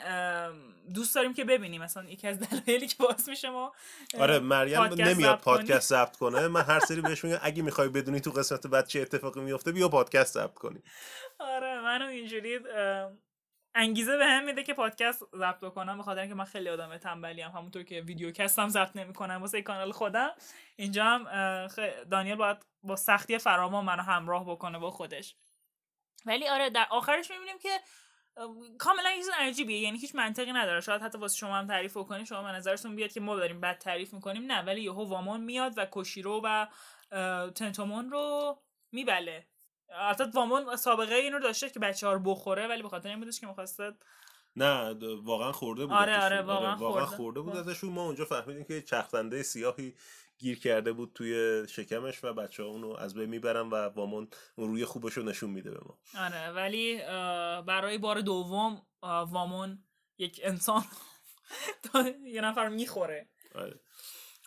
[0.95, 1.83] دوست داریم که ببینیم.
[1.83, 3.73] مثلا یکی از دلایلی که باعث میشه ما
[4.19, 5.41] آره مریم پادکست نمیاد.
[5.41, 6.49] پادکست ضبط کنه.
[6.49, 9.89] من هر سری بهش میگم اگه می‌خوای بدونی تو قسمت بعد چه اتفاقی میفته بیا
[9.89, 10.83] پادکست ضبط کنی
[11.39, 12.59] آره منو اینجوری
[13.75, 17.43] انگیزه به هم میده که پادکست ضبط کنم به خاطر اینکه من خیلی آدم تنبلی
[17.43, 20.31] هم همونطور که ویدیو کستم ضبط نمی‌کنم واسه کانال خودم.
[20.77, 21.25] اینجا هم
[22.11, 25.37] دانیل باید با سختی فراوان منو همراه بکنه با خودش.
[26.27, 27.81] ولی آره در آخرش می‌بینیم که
[28.37, 29.81] ام، کاملا یه چیز عجیبیه.
[29.81, 30.81] یعنی هیچ منطقی نداره.
[30.81, 33.79] شاید حتی واسه شما هم تعریف کنید شما به نظرتون بیاد که ما داریم بد
[33.79, 34.53] تعریف می‌کنیم.
[34.53, 36.67] نه ولی یهو وامون میاد و کوشیرو و
[37.51, 38.59] تنتومون رو
[38.93, 39.47] میبله.
[39.93, 43.19] البته وامون سابقه این رو داشته که بچه ها رو بخوره ولی به خاطر این
[43.21, 43.93] بودش که می‌خواسته
[44.57, 46.33] نه واقعا خورده بود آره، ازشون.
[46.33, 47.17] آره، واقعا واقعا خورده.
[47.17, 49.95] خورده بود ازشون ما اونجا فهمیدیم که چرخنده سیاهی
[50.39, 54.69] گیر کرده بود توی شکمش و بچه ها اونو از بین می‌برن و وامون اون
[54.69, 56.99] روی خوبش رو نشون میده به ما آره ولی
[57.67, 59.85] برای بار دوم وامون
[60.19, 60.85] یک انسان
[62.35, 63.81] یه نفر می‌خوره آره.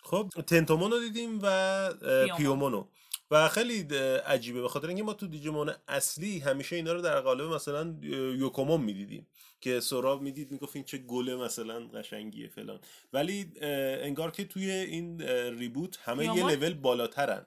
[0.03, 2.37] خب تنتومون رو دیدیم و پیومون.
[2.37, 2.87] پیومونو
[3.33, 3.81] و خیلی
[4.25, 4.61] عجیبه.
[4.61, 7.95] به خاطر اینکه ما تو دیجیمون اصلی همیشه اینا رو در قالب مثلا
[8.37, 9.27] یوکومون می‌دیدیم
[9.61, 12.79] که سوراب می‌دید می‌گفت این چه گله مثلا قشنگیه فلان.
[13.13, 15.21] ولی انگار که توی این
[15.59, 17.45] ریبوت همه یه؟ لول بالاترن.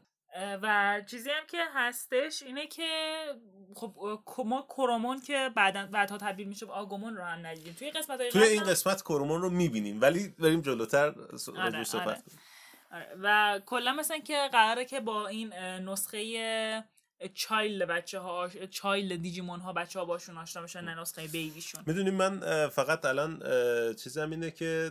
[0.62, 2.88] و چیزی هم که هستش اینه که
[3.75, 3.94] خب
[4.46, 7.72] ما کرومون که بعدا بعدها تبدیل میشه به آگومون رو هم ندیدیم.
[7.79, 12.07] توی قسمت توی این قسمت کرومون رو می‌بینیم ولی بریم جلوتر س- آره، راجعش صحبت
[12.07, 12.22] آره،
[13.22, 16.85] و کلا مثلا که قراره که با این نسخه
[17.35, 21.83] چایلد بچه ها چایلد دیجیمون ها بچه ها باشون آشنا بشن نه نسخه بیبیشون.
[21.87, 23.42] می‌دونیم من فقط الان
[23.94, 24.90] چیزم اینه که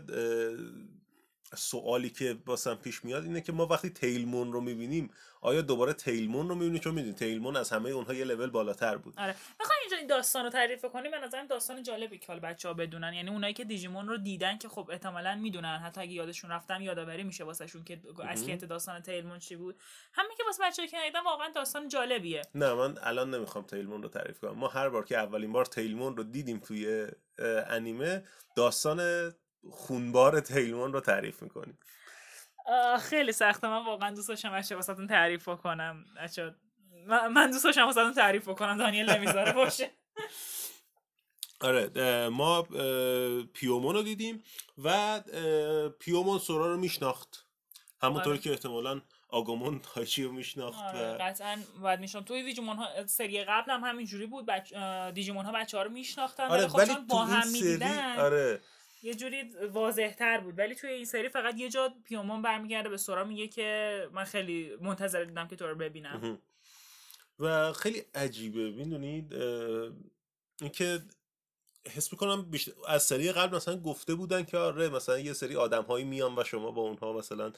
[1.55, 6.49] سوالی که باسم پیش میاد اینه که ما وقتی تیلمون رو می‌بینیم آیا دوباره تیلمون
[6.49, 9.13] رو می‌بینیم چون می‌دونیم تیلمون از همه اونها یه لول بالاتر بود.
[9.17, 9.36] آره.
[9.60, 12.73] می‌خوام اینجا این داستان رو تعریف کنیم به نظرم داستان جالبی که حالا بچه ها
[12.73, 13.13] بدونن.
[13.13, 15.77] یعنی اونایی که دیجیمون رو دیدن که خب احتمالا می‌دونن.
[15.77, 19.75] حتی اگه یادشون رفتم یادآوری میشه واسهشون که اصلیت داستان تیلمون چی بود.
[20.13, 22.41] همین که واسه بچه‌ها که ندیدن واقعا داستان جالبیه.
[22.55, 24.51] نه من الان نمی‌خوام تیلمون رو تعریف کنم.
[24.51, 27.08] ما هر بار که اولین بار تیلمون رو دیدیم توی
[27.69, 28.23] انیمه
[28.55, 29.31] داستان
[29.71, 31.78] خونبار تیلمون رو تعریف می‌کنیم.
[32.99, 33.67] خیلی سخته.
[33.67, 36.06] من واقعا دوست داشتم بچه واسهتون تعریف بکنم.
[37.08, 38.78] من دوست داشتم واسهتون تعریف بکنم.
[38.78, 39.51] دانیل نمی‌ذاره.
[39.51, 39.91] باشه.
[41.62, 42.62] آره ما
[43.54, 44.43] پیومون رو دیدیم
[44.84, 45.19] و
[45.99, 47.45] پیومون سورا رو میشناخت.
[48.01, 48.41] همونطور آره.
[48.41, 53.43] که احتمالا آگامون هایچی رو میشناخت آره و قطعا باید میشون توی دیجیمون ها سری
[53.43, 54.45] قبل هم همینجوری بود.
[54.45, 54.73] بچ...
[55.13, 56.43] دیجیمون ها بچه ها رو میشناختن.
[56.43, 58.62] آره ولی خب چون با هم سری می‌دیدن آره
[59.03, 60.60] یه جوری واضح تر بود.
[60.60, 64.75] ولی توی این سری فقط یه جا پیومون برمیگرده به سورا میگه که من خیلی
[64.81, 66.39] منتظر دیدم که تو رو ببینم.
[67.39, 68.71] و خیلی عجیبه.
[68.71, 69.34] می‌دونید
[70.62, 70.99] اینکه
[71.93, 75.83] حس می‌کنم بیشتر از سری قبل مثلا گفته بودن که آره مثلا یه سری آدم
[75.83, 77.53] هایی میان و شما با اونها مثلا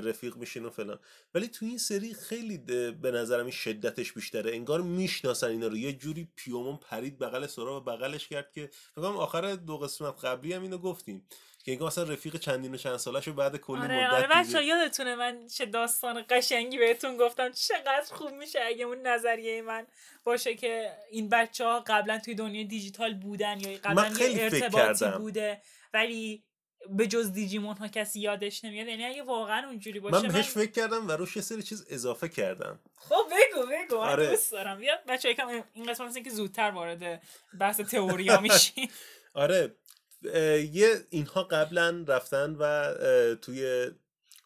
[0.00, 0.98] رفیق میشین و فلان.
[1.34, 2.58] ولی تو این سری خیلی
[2.92, 4.52] به نظرم این شدتش بیشتره.
[4.52, 5.76] انگار می‌شناسن اینا رو.
[5.76, 10.24] یه جوری پیومون پرید بغل سورا و بغلش کرد که فکر کنم آخر دو قسمت
[10.24, 11.26] قبلی هم اینو گفتیم.
[11.68, 14.28] که انگار مثلا رفیق چندین و چند سالش بعد کلی آره مدت آره.
[14.28, 17.52] بچه یادتونه من چه داستان قشنگی بهتون گفتم.
[17.52, 19.86] چقدر خوب میشه اگه اون نظریه من
[20.24, 25.18] باشه که این بچه ها قبلا توی دنیای دیجیتال بودن یا قبلا من یه ارتباطی.
[25.18, 25.62] بوده
[25.94, 26.44] ولی
[26.88, 28.88] به جز دیجیمون ها کسی یادش نمیاد.
[28.88, 32.28] یعنی اگه واقعا اونجوری باشه من بهش فکر کردم و روش یه سری چیز اضافه
[32.28, 32.80] کردم.
[32.96, 34.00] خب بگو بگو.
[34.00, 34.30] من آره.
[34.30, 34.78] دوست دارم.
[34.78, 37.22] بیا بچه یکم این قسمت که زودتر وارد
[37.60, 38.90] بحث تئوریا میشین
[39.34, 39.74] آره.
[40.22, 42.94] یه اینها قبلا رفتن و
[43.34, 43.90] توی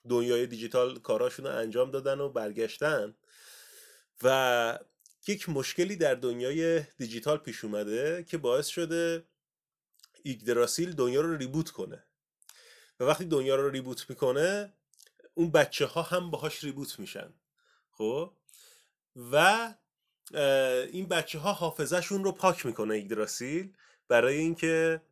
[0.08, 3.14] دنیای دیجیتال کاراشون رو انجام دادن و برگشتن
[4.22, 4.78] و
[5.28, 9.24] یک مشکلی در دنیای دیجیتال پیش اومده که باعث شده
[10.22, 12.04] ایگدراسیل دنیا رو ریبوت کنه.
[13.00, 14.72] و وقتی دنیا رو ریبوت می‌کنه
[15.34, 17.32] اون بچه ها هم باهاش ریبوت میشن.
[17.90, 18.32] خب؟
[19.32, 19.74] و
[20.92, 23.72] این بچه ها حافظهشون رو پاک می‌کنه ایگدراسیل
[24.08, 25.02] برای اینکه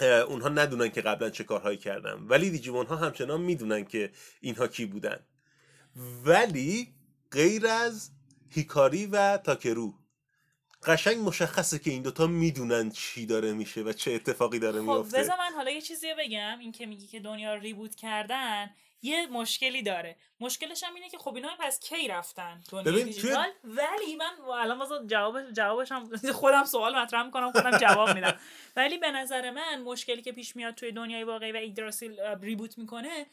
[0.00, 2.12] اونها ندونن که قبلا چه کارهایی کردن.
[2.12, 5.26] ولی دیجیمون ها همچنان می‌دونن که اینها کی بودن.
[6.24, 6.94] ولی
[7.30, 8.10] غیر از
[8.50, 9.94] هیکاری و تاکرو
[10.82, 15.18] قشنگ مشخصه که این دوتا می‌دونن چی داره میشه و چه اتفاقی داره خب میفته
[15.18, 16.58] بذار من حالا یه چیزی بگم.
[16.60, 18.70] این که میگی که دنیا ریبوت کردن
[19.02, 20.16] یه مشکلی داره.
[20.40, 24.94] مشکلش هم اینه که خب اینا پس کی رفتن دنیای دیجیتال؟ ولی من الان واسه
[25.06, 26.10] جواب جوابش هم
[26.40, 28.38] خودم سوال مطرح می‌کنم خودم جواب میدم.
[28.76, 32.78] ولی به نظر من مشکلی که پیش میاد توی دنیای واقعی و ایگدراسیل اه، reboot
[32.78, 33.26] می‌کنه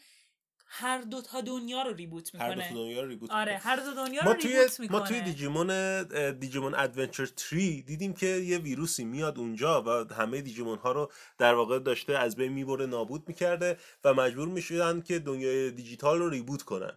[0.72, 2.68] هر دو تا دنیا رو reboot هر دو می‌کنه.
[2.68, 3.70] تا دنیا رو reboot آره می‌کنه.
[3.70, 6.02] هر دو دنیا ما رو reboot می‌کنه ما توی دیجیمون
[6.32, 11.54] Digimon Adventure tri دیدیم که یه ویروسی میاد اونجا و همه دیجیمون ها رو در
[11.54, 16.62] واقع داشته از بین می‌بره نابود می‌کرده و مجبور می‌شدن که دنیای دیجیتال رو reboot
[16.62, 16.92] کنن.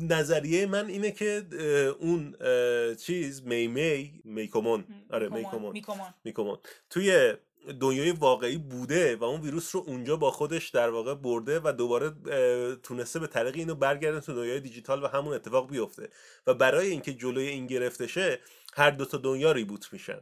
[0.00, 1.46] نظریه من اینه که
[1.98, 2.36] اون
[2.94, 5.82] چیز می می میکومون آره میکومون.
[6.24, 6.58] میکومون.
[6.90, 7.34] توی
[7.72, 12.10] دنیای واقعی بوده و اون ویروس رو اونجا با خودش در واقع برده و دوباره
[12.76, 16.10] تونسته به طریق اینو برگردن تو دنیای دیجیتال و همون اتفاق بیفته.
[16.46, 18.40] و برای اینکه جلوی این گرفته شه
[18.74, 20.20] هر دو تا دنیا ریبوت میشن.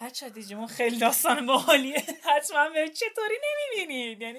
[0.00, 2.04] بچه دیجیمون خیلی داستان باحالیه.
[2.36, 4.38] حتما به چطوری نمی‌بینید؟ یعنی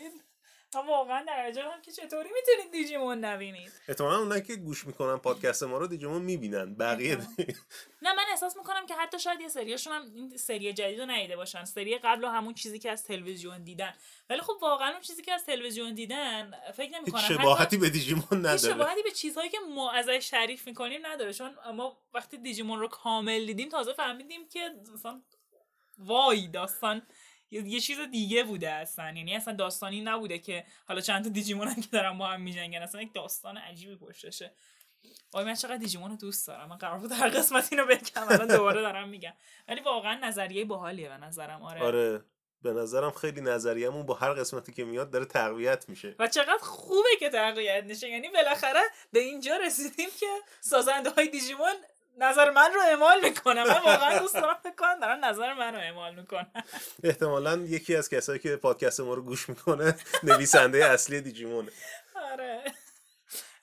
[0.75, 5.77] واقعا درجه هم که چطوری می‌تونید دیجیمون نبینید؟ احتمالا اونایی که گوش می‌کنن پادکست ما
[5.77, 7.17] رو دیجیمون می‌بینن بقیه
[8.01, 11.35] نه من احساس می‌کنم که حتی شاید یه سریاشون هم این سری جدید رو ندیده
[11.35, 11.65] باشن.
[11.65, 13.93] سری قبل و همون چیزی که از تلویزیون دیدن.
[14.29, 17.21] ولی خب واقعا اون چیزی که از تلویزیون دیدن فکر نمی‌کنم.
[17.21, 18.57] شباهتی به دیجیمون نداره.
[18.57, 21.33] شباهتی به چیزهایی که ما ازش تعریف می‌کنیم نداره.
[21.33, 25.21] چون ما وقتی دیجیمون رو کامل دیدیم تازه فهمیدیم که مثلا
[25.97, 27.01] وای داستان
[27.51, 29.05] یه یه چیز دیگه بوده اصلا.
[29.05, 32.81] یعنی اصلا داستانی نبوده که حالا چند تا دیجیمون هم که دارن با هم میجنگن.
[32.81, 34.53] اصلا یک داستان عجیبی پشتشه.
[35.33, 36.69] وای من چقدر دیجیمون رو دوست دارم.
[36.69, 39.33] من قرار بود هر قسمت اینو بگم الان دوباره دارم میگم.
[39.67, 41.61] ولی واقعا نظریه باحالیه به نظرم.
[41.61, 42.23] آره, آره.
[42.61, 46.15] به نظرم خیلی نظریه‌مون با هر قسمتی که میاد داره تقویت میشه.
[46.19, 48.81] و چقدر خوبه که تقویت نشه یعنی بالاخره
[49.11, 50.27] به اینجا رسیدیم که
[50.61, 51.73] سازنده های دیجیمون
[52.19, 53.63] نظر من رو اعمال می‌کنم.
[53.63, 56.51] من واقعا دوست دارم فکر کنم دارن نظر من رو اعمال می‌کنم
[57.03, 61.71] احتمالا یکی از کسایی که پادکست ما رو گوش می‌کنه نویسنده اصلی دیجیمونه
[62.31, 62.63] آره.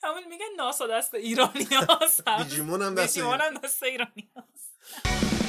[0.03, 5.46] همون میگن ناسا دست ایرانی هاست دیجیمون هم دست دیجیمون هم دست ایرانی هاست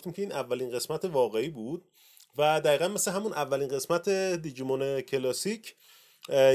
[0.00, 1.84] گفتیم که این اولین قسمت واقعی بود
[2.38, 4.08] و دقیقا مثل همون اولین قسمت
[4.42, 5.76] دیجیمون کلاسیک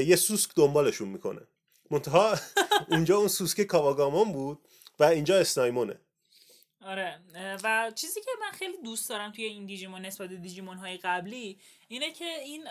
[0.06, 1.40] یه سوسک دنبالشون می‌کنه.
[1.90, 2.38] منتها
[2.90, 4.58] اونجا اون سوسک کاواگامان بود
[4.98, 6.00] و اینجا اسنایمونه.
[6.80, 7.20] آره
[7.64, 11.58] و چیزی که من خیلی دوست دارم توی این دیجیمون نسبت به دیجیمون های قبلی
[11.88, 12.64] اینه که این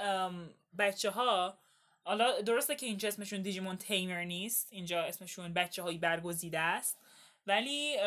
[0.77, 1.57] بچه ها
[2.03, 6.97] حالا درسته که اینجا اسمشون دیجیمون تیمر نیست اینجا اسمشون بچه های برگزیده است.
[7.47, 7.97] ولی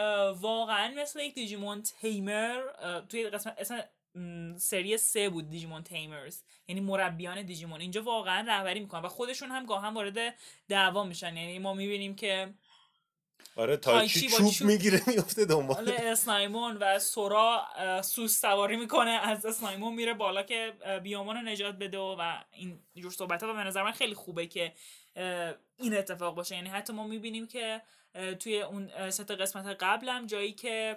[0.40, 2.60] واقعا مثل یک دیجیمون تیمر
[3.08, 6.42] توی قسمت م، سری سه بود دیجیمون تیمرز.
[6.68, 7.80] یعنی مربیان دیجیمون.
[7.80, 10.34] اینجا واقعا رهبری می‌کنن و خودشون هم گاهن وارد
[10.68, 11.36] دعوا میشن.
[11.36, 12.54] یعنی ما می‌بینیم که
[13.56, 14.68] آره تایچی چوب چوب.
[14.68, 15.76] می‌گیره میفته دنبال.
[15.76, 17.66] حالا اسنایمون و سورا
[18.02, 20.72] سوس سواری می‌کنه از اسنایمون میره بالا که
[21.02, 24.46] بیامون رو نجات بده و, این جور صحبت ها و به نظر من خیلی خوبه
[24.46, 24.72] که
[25.76, 26.54] این اتفاق باشه.
[26.54, 27.82] یعنی حتی ما می‌بینیم که
[28.40, 30.96] توی اون سه قسمت قبلم جایی که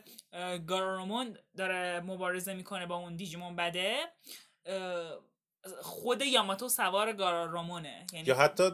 [0.68, 3.96] گارارومون داره مبارزه می‌کنه با اون دیجیمون بده.
[5.82, 8.70] خود یاماتو سوار گارارومونه یعنی یا حتی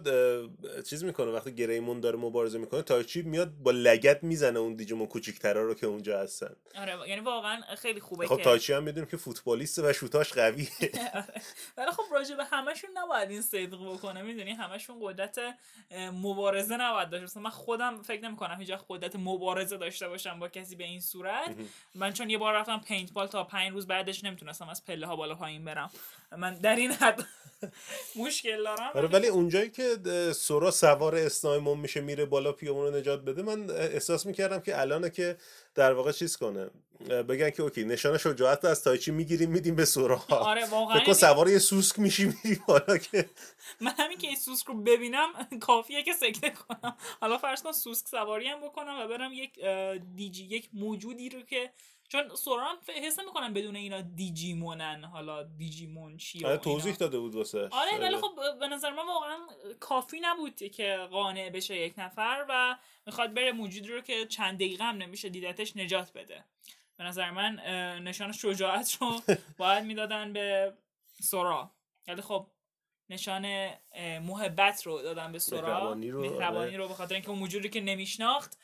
[0.90, 5.64] چیز می‌کنه وقتی گریمون داره مبارزه می‌کنه تایچی میاد با لگت می‌زنه اون دیجیمون کوچیک‌ترا
[5.64, 6.56] رو که اونجا هستن.
[6.76, 10.68] آره یعنی واقعا خیلی خوبه خب که تایچی هم می‌دونیم که فوتبالیسته و شوتاش قویه.
[11.78, 15.40] ولی خب راجع به همشون نباید این صدق بکنه می‌دونی؟ همشون قدرت
[16.14, 20.48] مبارزه نباید داشته مثلا من خودم فکر نمی‌کنم هیچ وقت قدرت مبارزه داشته باشم با
[20.48, 21.56] کسی به این صورت.
[21.96, 25.16] من چون یه بار رفتم پینت بال تا پنج روز بعدش نمی‌تونستم از پله ها
[25.16, 25.92] بالا پایین برم.
[26.38, 27.26] من در این حد
[28.16, 28.92] مشکل دارم.
[28.96, 29.98] آره ولی اونجایی که
[30.36, 35.10] سورا سوار اسنایمون میشه میره بالا پیامون رو نجات بده من احساس می‌کردم که الانه
[35.10, 35.38] که
[35.76, 36.70] در واقع چیز کنه.
[37.10, 40.26] بگن که OK نشان شجاعت از تایچی می‌گیریم میدیم به سورا.
[40.30, 43.30] آره واقعا فکر کن یعنی سوار یه سوسک میشی میری بالا که
[43.82, 45.28] من همین که این سوسک رو ببینم
[45.62, 46.98] کافیه که سکته کنم.
[47.22, 49.60] حالا فرض کن سوسک سواری هم بکنم و برم یک
[50.16, 51.72] دیجی یک موجودی رو که
[52.08, 55.04] چون سوران حس می‌کنم بدون اینا دیجیمونن.
[55.04, 56.58] حالا دیجیمون چیه و آره.
[56.58, 59.38] توضیح داده بود واسه آره ولی خب به نظر من واقعا
[59.80, 64.84] کافی نبود که قانع بشه یک نفر و می‌خواد بره موجودی رو که چند دقیقه
[64.84, 66.44] هم نمیشه دیدتش نجات بده.
[66.98, 67.56] به نظر من
[68.04, 69.22] نشان شجاعت رو
[69.58, 70.74] باید می‌دادن به
[71.22, 71.72] سورا
[72.08, 72.48] ولی خب
[73.10, 73.70] نشان
[74.20, 76.30] محبت رو دادن به سورا مهربانی رو، آره.
[76.30, 78.58] مهربانی رو به خاطر اینکه اون موجودی که نمیشناخت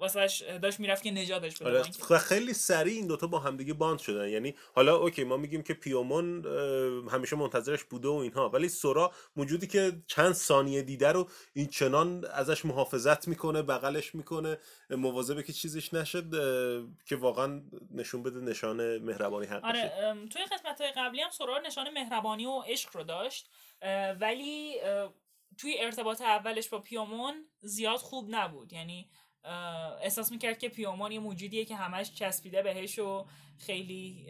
[0.00, 1.78] واسهش داشت می‌رفت که نجاتش بده.
[1.78, 2.18] آره.
[2.18, 4.28] خیلی سریع این دوتا با همدیگه باند شدن.
[4.28, 6.44] یعنی حالا اوکی ما میگیم که پیومون
[7.10, 8.48] همیشه منتظرش بوده و اینها.
[8.48, 14.58] ولی سورا موجودی که چند ثانیه دیده رو این چنان ازش محافظت می‌کنه بغلش می‌کنه
[14.90, 16.30] مواظبه که چیزش نشد
[17.06, 21.90] که واقعا نشون بده نشان مهربانی حقشه آره توی قسمت های قبلی هم سورا نشان
[21.90, 23.50] مهربانی و عشق رو داشت
[24.20, 24.76] ولی
[25.58, 28.72] توی ارتباط اولش با پیومون زیاد خوب نبود.
[28.72, 29.10] یعنی
[30.02, 33.26] احساس می‌کرد که پیومون یه موجودیه که همش چسبیده بهش و
[33.58, 34.26] خیلی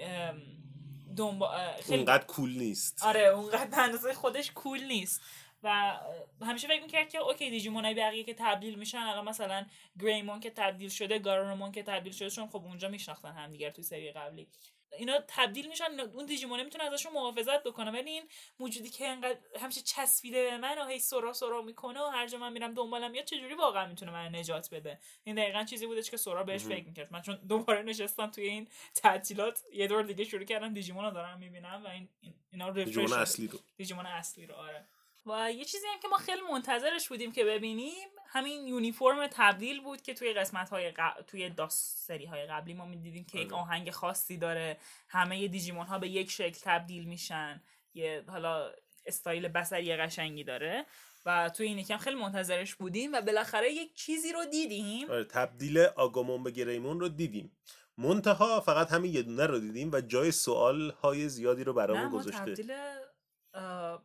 [1.16, 3.04] دنبا خیلی اونقدر کول نیست.
[3.04, 5.22] آره اونقدر به اندازه خودش کول نیست.
[5.62, 5.98] و
[6.42, 9.66] همیشه فکر می‌کرد که اوکی دیجیمونای بقیه که تبدیل میشن الان مثلا
[10.00, 14.12] گریمون که تبدیل شده گارارومون که تبدیل شده چون خب اونجا میشناختن همدیگر توی سری
[14.12, 14.48] قبلی.
[14.92, 17.90] اینا تبدیل میشن اون دیجیمونه می‌تونه ازشون محافظت بکنه.
[17.90, 18.22] ولی این
[18.58, 22.38] موجودی که انقدر همیشه چسبیده به من و هی سورا سورا می‌کنه و هر جا
[22.38, 26.16] من میرم دنبالم یا چجوری واقعا می‌تونه من نجات بده؟ این دقیقا چیزی بودش که
[26.16, 27.12] سورا بهش فکر می‌کرد.
[27.12, 31.38] من چون دوباره نشستم توی این تعطیلات یه دور دیگه شروع کردم دیجیمون رو دارم
[31.38, 33.12] می‌بینم و این این- اینا رفرش دیجیمون.
[33.12, 34.86] اصلی رو دیجیمون اصلی رو آره.
[35.26, 40.02] و یه چیزی هم که ما خیلی منتظرش بودیم که ببینیم همین یونیفرم تبدیل بود
[40.02, 43.62] که توی قسمت های ق- توی سری های قبلی ما می‌دیدیم که یک آره.
[43.62, 44.78] آهنگ خاصی داره.
[45.08, 47.62] همه دیجیمون ها به یک شکل تبدیل میشن.
[47.94, 48.72] یه حالا
[49.06, 50.86] استایل بسری قشنگی داره
[51.26, 55.10] و توی این یکم خیلی منتظرش بودیم و بالاخره یک چیزی رو دیدیم.
[55.10, 57.56] آره تبدیل آگامون به گریمون رو دیدیم.
[57.98, 62.40] منتها فقط همین یه دونه رو دیدیم و جای سوال های زیادی رو برامون گذاشته.
[62.40, 62.72] تبدیل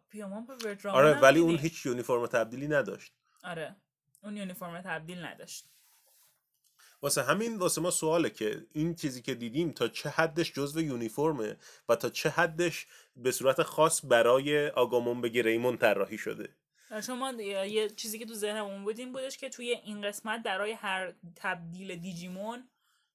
[0.10, 1.58] پیامون به وردرامون آره ولی اون.
[1.58, 3.14] هیچ یونیفرم تبدیلی نداشت.
[3.44, 3.76] آره
[4.24, 5.66] اون یونیفرم تبدیل نداشت.
[7.02, 11.58] واسه همین واسه ما سواله که این چیزی که دیدیم تا چه حدش جزو یونیفرمه
[11.90, 16.50] و تا چه حدش به صورت خاص برای آگامون به گریمون طراحی شده.
[17.08, 20.72] چون ما یه چیزی که تو ذهنمون بود این بودش که توی این قسمت برای
[20.72, 22.70] هر تبدیل دیجیمون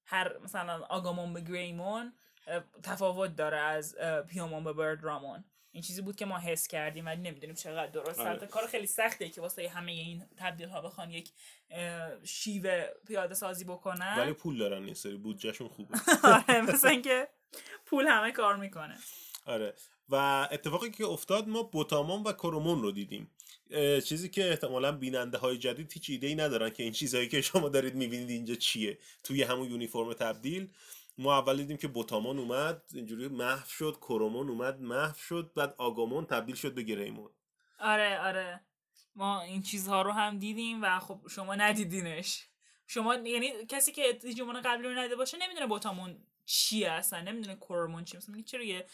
[0.05, 2.13] هر مثلا آگامون به گریمون
[2.83, 3.95] تفاوت داره از
[4.27, 5.43] پیامون به برد رامون.
[5.77, 8.19] این چیزی بود که ما حس کردیم ولی نمی‌دونیم چقدر درست.
[8.19, 8.47] آره.
[8.47, 11.29] کار خیلی سخته که واسه همه این تبدیل ها بخوان یک
[12.23, 14.15] شیوه پیاده سازی بکنن.
[14.17, 15.95] ولی پول دارن این سری بودجهشون خوبه.
[16.47, 17.27] آره مثلا اینکه
[17.85, 18.97] پول همه کار می‌کنه.
[19.45, 19.73] آره.
[20.09, 20.15] و
[20.51, 23.31] اتفاقی که افتاد ما بوتامون و کرومون رو دیدیم.
[24.05, 27.69] چیزی که احتمالا بیننده های جدید هیچ ایده ای ندارن که این چیزهایی که شما
[27.69, 28.97] دارید می‌بینید اینجا چیه.
[29.23, 30.69] توی همون یونیفرم تبدیل.
[31.17, 36.25] ما اول دیدیم که بوتامون اومد اینجوری محو شد کرومون اومد محو شد بعد آگامون
[36.25, 37.29] تبدیل شد به گریمون.
[37.79, 38.61] آره آره.
[39.15, 42.47] ما این چیزها رو هم دیدیم و خب شما ندیدینش.
[42.87, 48.03] شما یعنی کسی که دیجیمون قبلی رو ندیده باشه نمی‌دونه بوتامون چیه اصلا نمی‌دونه کورمون
[48.05, 48.17] چیه.
[48.17, 48.85] مثلا چرا یه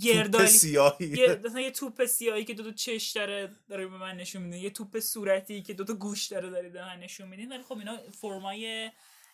[0.00, 1.06] گردالی سیاهی.
[1.06, 4.58] یه مثلا یه توپ سیاهی که دو تا چش داره داره به من نشون میده.
[4.58, 7.78] یه توپ صورتی که دو تا گوش داره داره به من نشون میده ولی خب
[7.78, 8.90] اینا فرمای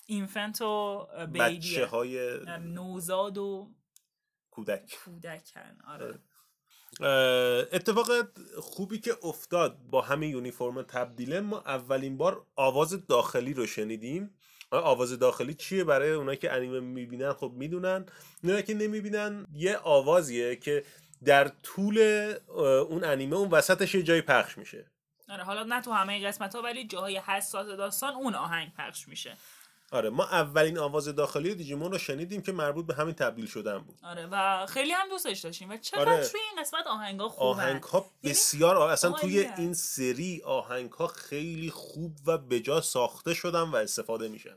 [0.06, 3.74] اینفنت و بیبیه های نوزاد و
[4.50, 4.98] کودک.
[5.04, 6.18] کودکن آره.
[7.00, 8.06] اه، اتفاق
[8.60, 14.38] خوبی که افتاد با همین یونیفرم تبدیله ما اولین بار آواز داخلی رو شنیدیم.
[14.70, 18.06] آواز داخلی چیه؟ برای اونایی که انیمه می‌بینن خب می‌دونن.
[18.42, 20.84] اونایی که نمی‌بینن یه آوازیه که
[21.24, 21.98] در طول
[22.88, 24.90] اون انیمه اون وسطش یه جایی پخش میشه.
[25.28, 29.36] آره حالا نه تو همه قسمت ها ولی جاهای حساس داستان اون آهنگ پخش میشه.
[29.92, 33.98] آره ما اولین آواز داخلی دیجیمون رو شنیدیم که مربوط به همین تبدیل شدن بود
[34.02, 36.28] آره و خیلی هم دوستش داشتیم و چقدر آره.
[36.28, 39.38] توی این قسمت آهنگا خوبن آهنگ ها یعنی بسیار اصلا توی.
[39.56, 44.56] این سری آهنگ ها خیلی خوب و بجا ساخته شدن و استفاده میشن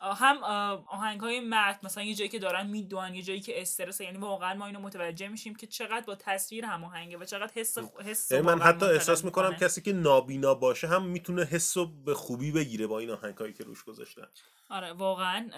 [0.00, 0.42] هم
[0.86, 4.54] آهنگ های مرد مثلا یه جایی که دارن میدوان یه جایی که استرس یعنی واقعا
[4.54, 8.86] ما اینو متوجه میشیم که چقدر با تصویر هماهنگه و چقدر حس حس من حتی
[8.86, 9.68] احساس می‌کنم می‌کنه.
[9.68, 13.52] کسی که نابینا باشه هم می‌تونه حس رو به خوبی بگیره با این آهنگ هایی
[13.52, 14.26] که روش گذاشتن
[14.70, 15.50] آره واقعا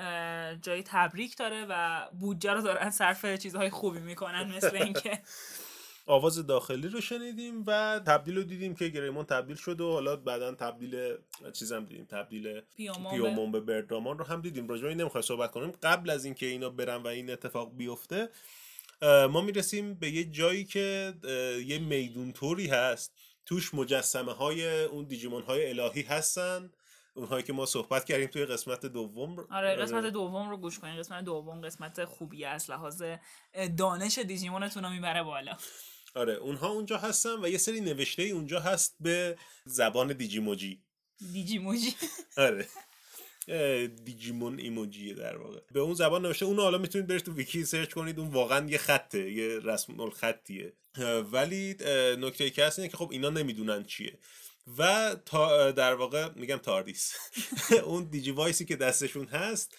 [0.62, 5.18] جای تبریک داره و بودجه رو دارن صرف چیزهای خوبی می‌کنن مثل اینکه
[6.06, 10.54] آواز داخلی رو شنیدیم و تبدیل رو دیدیم که گریمون تبدیل شد و حالا بعدا
[10.54, 11.14] تبدیل
[11.52, 14.68] چیزم دیدیم تبدیل پیومون به بردرامان رو هم دیدیم.
[14.68, 15.70] راجع این نمی‌خوای صحبت کنیم.
[15.82, 18.28] قبل از اینکه اینا برن و این اتفاق بیفته
[19.02, 21.14] ما می‌رسیم به یه جایی که
[21.66, 23.12] یه میدون طوری هست.
[23.46, 26.70] توش مجسمه های اون دیجیمون های الهی هستن.
[27.14, 30.96] اونهایی که ما صحبت کردیم توی قسمت دوم آره قسمت دوم رو گوش کنین.
[30.96, 33.02] قسمت دوم قسمت خوبی از لحاظ
[33.78, 35.56] دانش دیجیمونتون رو می‌بره بالا.
[36.14, 40.82] آره اونها اونجا هستن و یه سری نوشته اونجا هست به زبان دیجیموجی.
[41.32, 41.94] دیجیموجی.
[42.36, 42.68] آره.
[44.04, 45.60] دیجیمون ایموجیه در واقع.
[45.72, 48.78] به اون زبان نوشته اونو حالا می‌تونید برید تو ویکی سرچ کنید اون واقعا یه
[48.78, 50.72] خطه یه رسم الخطیه.
[51.32, 51.76] ولی
[52.18, 54.18] نکته که هست اینه که خب اینا نمی‌دونن چیه.
[54.78, 57.14] و تا در واقع میگم تاردیس.
[57.84, 59.76] اون دیجی وایسی که دستشون هست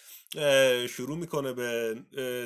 [0.89, 1.95] شروع می‌کنه به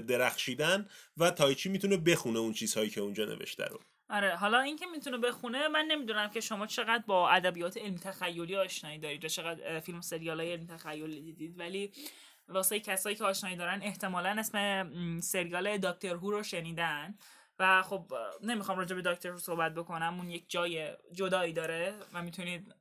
[0.07, 3.79] درخشیدن و تایچی می‌تونه بخونه اون چیزهایی که اونجا نوشته رو.
[4.09, 8.99] آره حالا اینکه می‌تونه بخونه من نمی‌دونم که شما چقدر با ادبیات علمی تخیلی آشنایی
[8.99, 11.59] دارید و چقدر فیلم سریال های علمی تخیلی دیدید.
[11.59, 11.91] ولی
[12.49, 17.15] واسه کسایی که آشنایی دارن احتمالا اسم سریال دکتر هو رو شنیدن.
[17.60, 22.22] و خب نمی‌خوام راجع به Doctor Who صحبت بکنم اون یک جای جدایی داره و
[22.22, 22.76] می‌تونید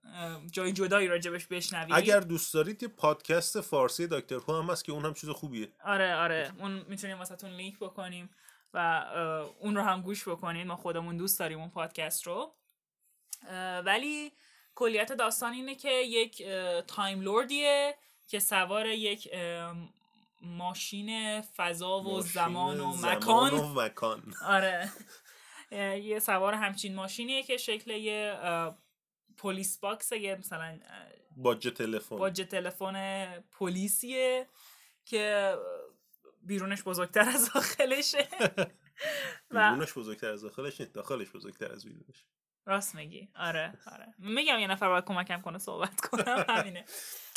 [0.53, 1.95] جای جدایی راجبش بشنوید.
[1.95, 5.73] اگر دوست دارید یه پادکست فارسی Doctor Who هم هست که اون هم چیز خوبیه.
[5.85, 8.31] آره آره اون می‌تونیم واسهتون لینک بکنیم
[8.75, 8.79] و
[9.59, 10.67] اون رو هم گوش بکنید.
[10.67, 12.55] ما خودمون دوست داریم اون پادکست رو.
[13.85, 14.33] ولی
[14.75, 16.43] کلیت داستان اینه که یک
[16.87, 17.95] Time Lord یه
[18.29, 19.29] که سوار یک
[20.41, 23.55] ماشین فضا و ماشین زمان و زمان مکان.
[23.55, 24.35] و مکان.
[24.47, 24.91] آره.
[26.11, 28.39] یه سوار همچین ماشینیه که شکل یه
[29.37, 30.79] police box یه مثلا
[31.37, 32.17] باجه تلفن.
[32.17, 34.49] باجه تلفن پلیسیه
[35.05, 35.57] که
[36.43, 38.29] بیرونش بزرگتر از داخلشه.
[39.51, 42.25] بیرونش بزرگتر از داخلش نیست داخلش بزرگتر از بیرونش.
[42.67, 43.29] راست میگی.
[43.37, 44.15] آره آره.
[44.19, 46.45] میگم یه نفر باید کمکم کنه صحبت کنم.
[46.49, 46.85] همینه.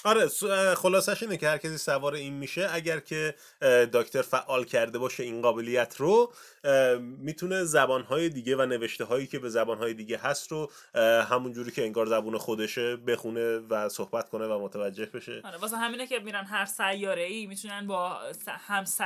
[0.06, 0.28] آره
[0.76, 3.36] خلاصش اینه که هر کسی سوار این میشه اگر که
[3.94, 6.34] دکتر فعال کرده باشه این قابلیت رو
[7.00, 10.72] می‌تونه زبانهای دیگه و نوشته هایی که به زبانهای دیگه هست رو
[11.30, 15.42] همون جوری که انگار زبون خودشه بخونه و صحبت کنه و متوجه بشه.
[15.44, 19.02] آره واسه همینه که میرن هر سیاره ای می‌تونن با هم س...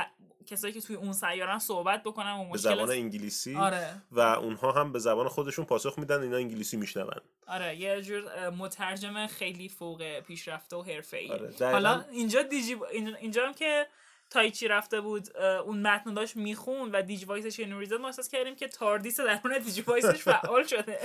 [0.46, 4.02] کسایی که توی اون سیارن صحبت بکنن و به مشکل زبان انگلیسی آره.
[4.12, 7.20] و اونها هم به زبان خودشون پاسخ میدن اینا انگلیسی میشنون.
[7.46, 11.30] آره یه جور مترجم خیلی فوق پیشرفته و حرفه‌ای.
[11.30, 11.54] آره،.
[11.60, 12.76] حالا اینجا دیجی
[13.20, 13.86] اینجا, هم که
[14.30, 18.28] تایچی رفته بود اون متن داشت میخون و Digivice ش یه نوری زد ما احساس
[18.28, 20.98] کردیم که TARDIS درون Digivice ش فعال شده.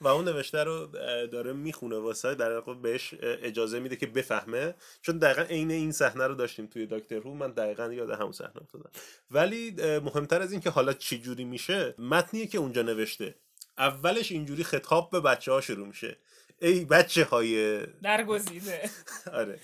[0.00, 0.86] و اون نوشته رو
[1.26, 4.74] داره می‌خونه واسه در واقع بهش اجازه میده که بفهمه.
[5.02, 8.62] چون دقیقا عین این صحنه رو داشتیم توی Doctor Who من دقیقا یاد همون صحنه
[8.62, 8.90] افتادم.
[9.30, 13.34] ولی مهمتر از این که حالا چی جوری میشه متنیه که اونجا نوشته.
[13.78, 16.16] اولش اینجوری خطاب به بچه ها شروع میشه.
[16.58, 18.90] ای بچه های درگزیده.
[19.32, 19.60] آره.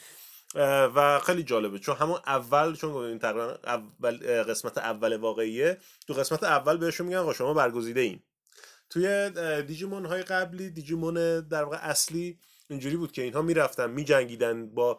[0.94, 6.44] و خیلی جالبه چون همون اول چون این تقریبا اول قسمت اول واقعیه تو قسمت
[6.44, 8.22] اول بهشون میگن آقا شما برگزیده این
[8.90, 9.30] توی
[9.66, 12.38] دیجیمون های قبلی دیجیمون در واقع اصلی
[12.68, 14.98] اینجوری بود که اینها می‌رفتن میجنگیدن با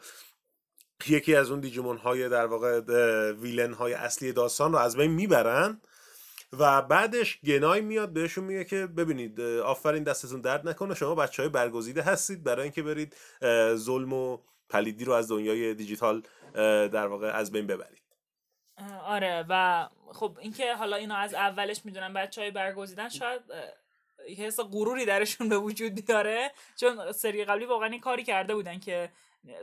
[1.07, 2.81] یکی از اون دیجیمون های در واقع
[3.31, 5.81] ویلن های اصلی داستان رو از بین می‌برن.
[6.59, 11.49] و بعدش گنای میاد بهشون میگه که ببینید آفرین دستتون درد نکنه شما بچه های
[11.49, 13.15] برگزیده هستید برای اینکه برید
[13.75, 14.37] ظلم و
[14.69, 16.23] پلیدی رو از دنیای دیجیتال
[16.87, 18.01] در واقع از بین ببرید.
[19.03, 23.41] آره و خب اینکه حالا اینا از اولش می‌دونن بچه های برگزیدن شاید
[24.37, 29.09] حس غروری درشون به وجود بیاره چون سری قبلی واقعا این کاری کرده بودن که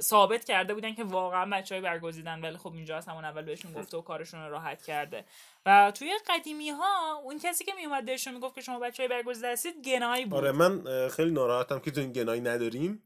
[0.00, 3.72] ثابت کرده بودن که واقعا بچه های برگزیدن ولی خب اینجا از همون اول بهشون
[3.72, 5.24] گفته و کارشون رو راحت کرده.
[5.66, 9.52] و توی قدیمی ها اون کسی که میومد بهشون می‌گفت که شما بچه های برگزیده
[9.52, 10.38] هستید گنایی بود.
[10.38, 13.02] آره من خیلی ناراحتم که تو این گنایی نداریم.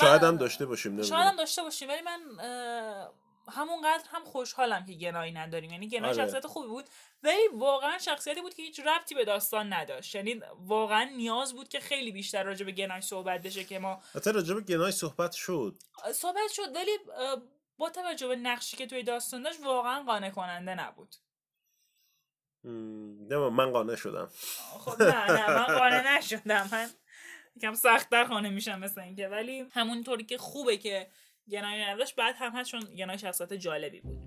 [0.00, 2.20] شاید هم داشته باشیم شاید هم داشته باشیم ولی من
[3.52, 5.70] همونقدر هم خوشحالم که گنایی نداریم.
[5.70, 6.24] یعنی گنای آره.
[6.24, 6.84] شخصیت خوبی بود.
[7.22, 10.14] ولی واقعا شخصیتی بود که هیچ ربطی به داستان نداشت.
[10.14, 14.32] یعنی واقعا نیاز بود که خیلی بیشتر راجع به گنای صحبت بشه که ما حتی
[14.32, 15.76] راجع به گنای صحبت شد.
[16.14, 16.98] صحبت شد ولی
[17.78, 21.14] با توجه به نقشی که توی داستان داشت واقعا قانع کننده نبود
[22.64, 24.30] نه من قانع شدم.
[24.78, 26.68] خب نه نه من قانع نشدم.
[26.72, 26.90] من
[27.56, 29.28] یکم سختتر خانه میشم مثل اینکه.
[29.28, 31.10] ولی همونطوری که خوبه که
[31.50, 34.18] گنایی نداشت بعد هم هست چون گنای شخصیت جالبی بود.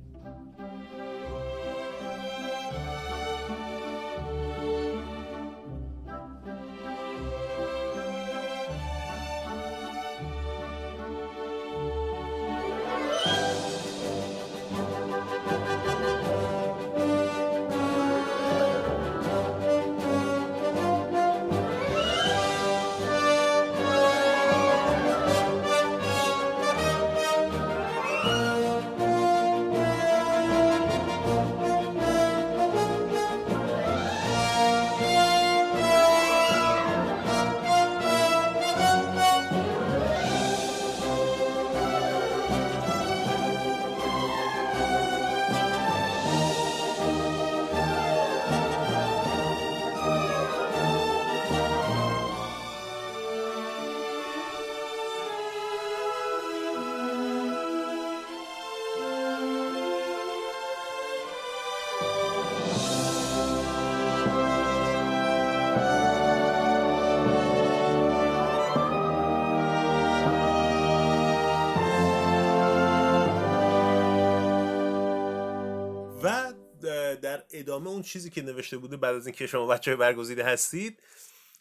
[77.59, 81.03] ادامه اون چیزی که نوشته بوده بعد از اینکه شما بچه برگزیده هستید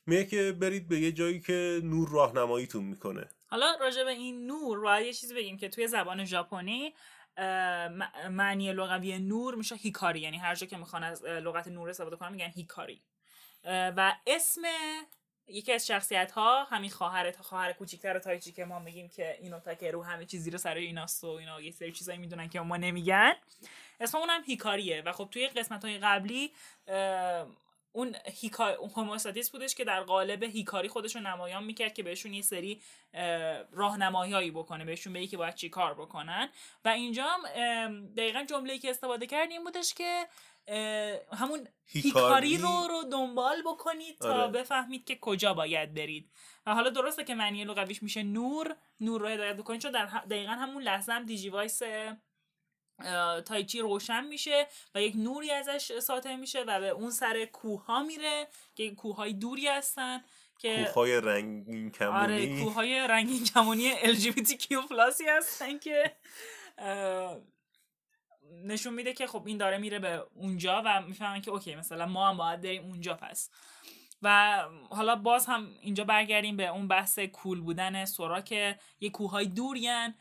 [0.06, 3.28] میگه که برید به یه جایی که نور راهنماییتون می‌کنه.
[3.46, 6.94] حالا راجع به این نور باید یه چیزی بگیم که توی زبان ژاپنی
[8.30, 12.32] معنی لغوی نور میشه هیکاری یعنی هر جا که می‌خوان از لغت نور استفاده کنن
[12.32, 13.02] میگن هیکاری.
[13.64, 14.62] و اسم
[15.48, 19.74] یکی از شخصیت ها همین خواهر خواهر کوچیکتر تایچی که ما میگیم که اینو تا
[19.74, 22.76] که رو همه چیز زیر سر ایناست و اینا یه سری چیزایی می‌دونن که ما
[22.76, 23.32] نمیگن.
[24.00, 26.52] اسم اونم هیکاریه و خب توی قسمت های قبلی
[27.92, 28.66] اون هیکا...
[28.66, 32.82] Homeostasis بودش که در قالب هیکاری خودش رو نمایان می‌کرد که بهشون یه سری
[33.72, 36.48] راهنمایی هایی بکنه بهشون بگه که باید چی کار بکنن.
[36.84, 40.26] و اینجا هم دقیقا جمله که استفاده کرد این بودش که
[41.32, 44.52] همون هیکاری رو رو دنبال بکنید تا آره.
[44.52, 46.30] بفهمید که کجا باید برید.
[46.66, 48.76] و حالا درسته که معنی لغویش میشه نور.
[49.00, 51.82] نور رو هدایت بکنید چون در دقیقا همون لحظه هم Digivice
[52.98, 57.84] اه، تایچی روشن میشه و یک نوری ازش ساطع میشه و به اون سر کوه
[57.84, 60.24] ها میره که کوه دوری هستن
[60.58, 66.16] که کوههای رنگین آره کمونی کوههای رنگین کمونی LGBTQ پلاسی هستن که
[68.64, 72.28] نشون میده که خب این داره میره به اونجا و می‌فهمن که اوکی مثلا ما
[72.28, 73.50] هم باید بریم اونجا پس.
[74.22, 79.46] و حالا باز هم اینجا برگردیم به اون بحث کول بودن سورا که یه کوههای
[79.46, 80.14] دورین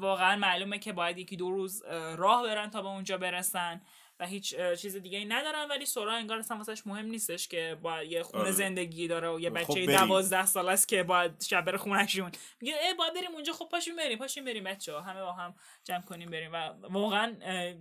[0.00, 3.82] واقعا معلومه که باید یکی دو روز اه، راه برن تا به اونجا برسن.
[4.20, 8.12] و هیچ چیز دیگه ای ندارن ولی سورا انگار اصلا واسش مهم نیستش که باید
[8.12, 8.52] یه خونه آره.
[8.52, 9.98] زندگی داره و یه خب بچه بریم.
[9.98, 13.96] دوازده سال است که باید شب بره خونهشون میگه ای باید بریم اونجا خب پاشیم
[13.96, 15.54] بریم پاشیم بریم بچه ها همه با هم
[15.84, 16.56] جمع کنیم بریم و
[16.90, 17.36] واقعا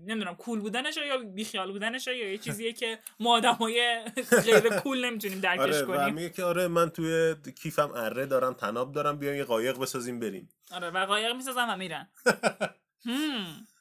[0.06, 4.04] نمی‌دونم کول بودنش یا بیخیال بودنش یا یه چیزیه که ما آدمای
[4.46, 8.92] غیر کول نمی‌تونیم درکش آره کنیم میگه که آره من توی کیفم اره دارم تناب
[8.92, 12.10] دارم بیایم یه قایق بسازیم بریم آره و قایق می‌سازن و میرن.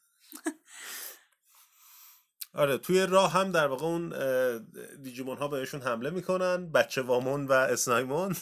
[2.54, 4.12] آره توی راه هم در واقع اون
[5.02, 8.36] دیجیمون ها بهشون حمله می‌کنن بچه وامون و اسنایمون.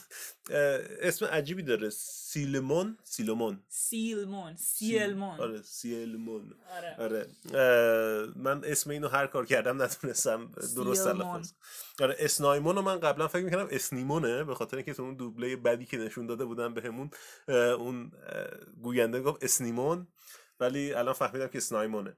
[1.01, 1.91] اسم عجیبی داره.
[1.91, 3.63] سیلمون؟ سیلمون.
[3.69, 5.41] سیلمون سیلمون.
[5.41, 6.55] آره سیلمون.
[6.77, 6.97] آره.
[6.99, 7.27] آره.
[8.37, 11.05] من اسم اینو هر کار کردم نتونستم درست.
[11.05, 11.53] تلفظ
[12.01, 15.87] آره اسنایمون رو من قبلا فکر می‌کردم اسنیمونه به خاطر اینکه تو اون دوبله بدی
[15.87, 17.11] که نشون داده بودن بهمون
[17.49, 18.13] اه، اون
[18.83, 20.07] گوینده گفت اسنیمون
[20.61, 22.17] ولی الان فهمیدم که اسنایمونه.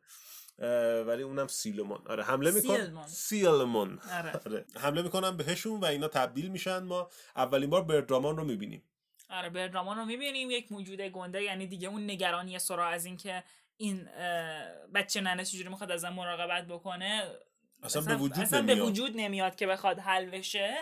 [1.06, 3.98] ولی اونم سیلمون آره حمله میکن سیلمون.
[4.12, 4.40] آره.
[4.46, 4.64] آره.
[4.76, 8.82] حمله می‌کنن بهشون و اینا تبدیل میشن ما اولین بار بردرامان رو می‌بینیم
[9.30, 13.44] آره بردرامان رو می‌بینیم یک موجود گنده یعنی دیگه اون نگرانی سورا از اینکه
[13.76, 14.08] این
[14.94, 17.22] بچه ننه چجوری می‌خواد ازم مراقبت بکنه
[17.82, 18.88] اصلا به وجود اصلا به نمیاد.
[18.88, 20.76] وجود نمیاد که بخواد حل بشه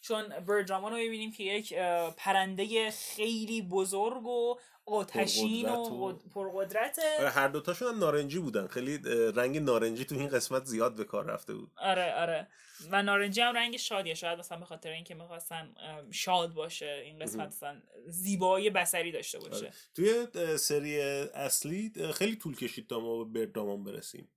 [0.00, 1.74] چون بردرامان رو می‌بینیم که یک
[2.16, 8.66] پرنده خیلی بزرگ و آتشین و و- قد- پرقدرته آره هر دوتاشون هم نارنجی بودن.
[8.66, 8.98] خیلی
[9.34, 11.70] رنگ نارنجی تو این قسمت زیاد به کار رفته بود.
[11.76, 12.48] آره آره.
[12.90, 14.14] و نارنجی هم رنگ شادیه.
[14.14, 15.74] شاید مثلا به خاطر اینکه می‌خواستن
[16.10, 19.56] شاد باشه این قسمت مثلا زیبایی بسری داشته باشه.
[19.66, 19.72] آره.
[19.94, 20.26] توی
[20.56, 21.00] سری
[21.34, 24.28] اصلی خیلی طول کشید تا ما به بردرامان برسیم.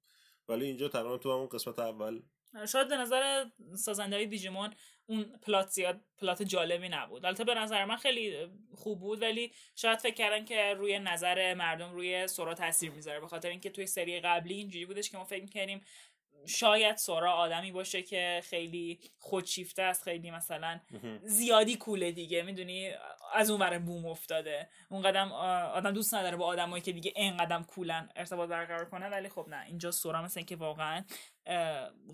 [0.47, 2.21] ولی اینجا تقریبا تو همون قسمت اول.
[2.67, 3.45] شاید به نظر
[3.75, 4.73] سازنده های دیجیمون
[5.09, 7.25] اون پلات زیاد پلات جالبی نبود.
[7.25, 11.91] البته به نظر من خیلی خوب بود ولی شاید فکر کردن که روی نظر مردم
[11.91, 15.41] روی سورا تاثیر می‌ذاره به خاطر اینکه توی سری قبلی اینجوری بودش که ما فکر
[15.41, 15.81] می‌کردیم
[16.47, 20.79] شاید سورا آدمی باشه که خیلی خودشیفته است خیلی مثلا
[21.23, 22.41] زیادی کوله دیگه.
[22.41, 22.91] می‌دونی؟
[23.33, 24.69] از اون ور بوم افتاده.
[24.89, 29.09] اون قدم آدم دوست نداره با آدمایی که دیگه این قدم کولن ارتباط برقرار کنه
[29.09, 29.65] ولی خب نه.
[29.65, 31.03] اینجا سورا مثل که واقعا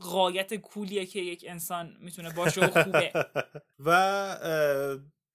[0.02, 3.12] غایت کولیه که یک انسان می‌تونه باشه و خوبه.
[3.86, 4.38] و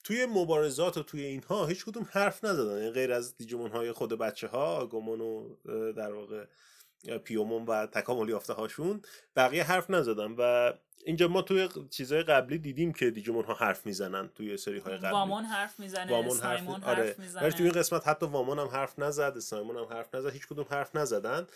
[0.04, 2.78] توی مبارزات و توی اینها هیچ کدوم حرف نزدن.
[2.78, 5.56] یعنی غیر از دیجیمون های خود بچه ها آگومون و
[5.92, 6.44] در واقع
[7.24, 9.02] پیومون و تکامل یافته هاشون
[9.36, 10.34] بقیه حرف نزدن.
[10.38, 10.72] و
[11.04, 15.12] اینجا ما توی چیزهای قبلی دیدیم که دیجیمون ها حرف می‌زنن توی سری های قبلی.
[15.12, 17.04] وامون حرف می‌زنه وامون حرف, سایمون آره.
[17.04, 20.46] حرف می‌زنه توی این قسمت حتی وامون هم حرف نزد سایمون هم حرف نزد هیچ
[20.46, 21.46] کدوم حرف نزدن.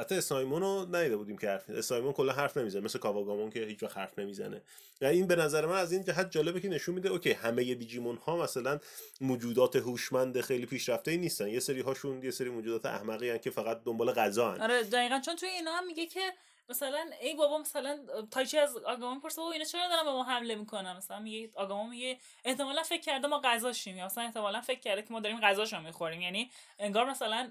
[0.00, 3.84] حتی اسایمون رو ندیده بودیم که حرف اسایمون کلا حرف نمی‌زنه مثل کاواگامون که هیچ
[3.84, 4.62] حرف نمی‌زنه.
[5.00, 8.16] و این به نظر من از این جهت جالبه که نشون میده اوکی همه دیجیمون
[8.16, 8.78] ها مثلا
[9.20, 11.48] موجودات هوشمند خیلی پیشرفته ای نیستن.
[11.48, 14.60] یه سری هاشون یه سری موجودات احمقی هن که فقط دنبال غذا هن.
[14.60, 16.32] آره دقیقا چون توی اینا هم میگه که
[16.68, 17.98] مثلا ای بابا مثلا
[18.30, 21.88] تایچی از آگامان پرسه بابا اینا چرا دارن به ما حمله می‌کنن؟ مثلا میگه آگامان
[21.88, 25.80] میگه احتمالا فکر کرده ما غذاشیم یا مثلا احتمالا فکر کرده که ما داریم غذاشو
[25.80, 26.20] می‌خوریم.
[26.20, 27.50] یعنی انگار مثلا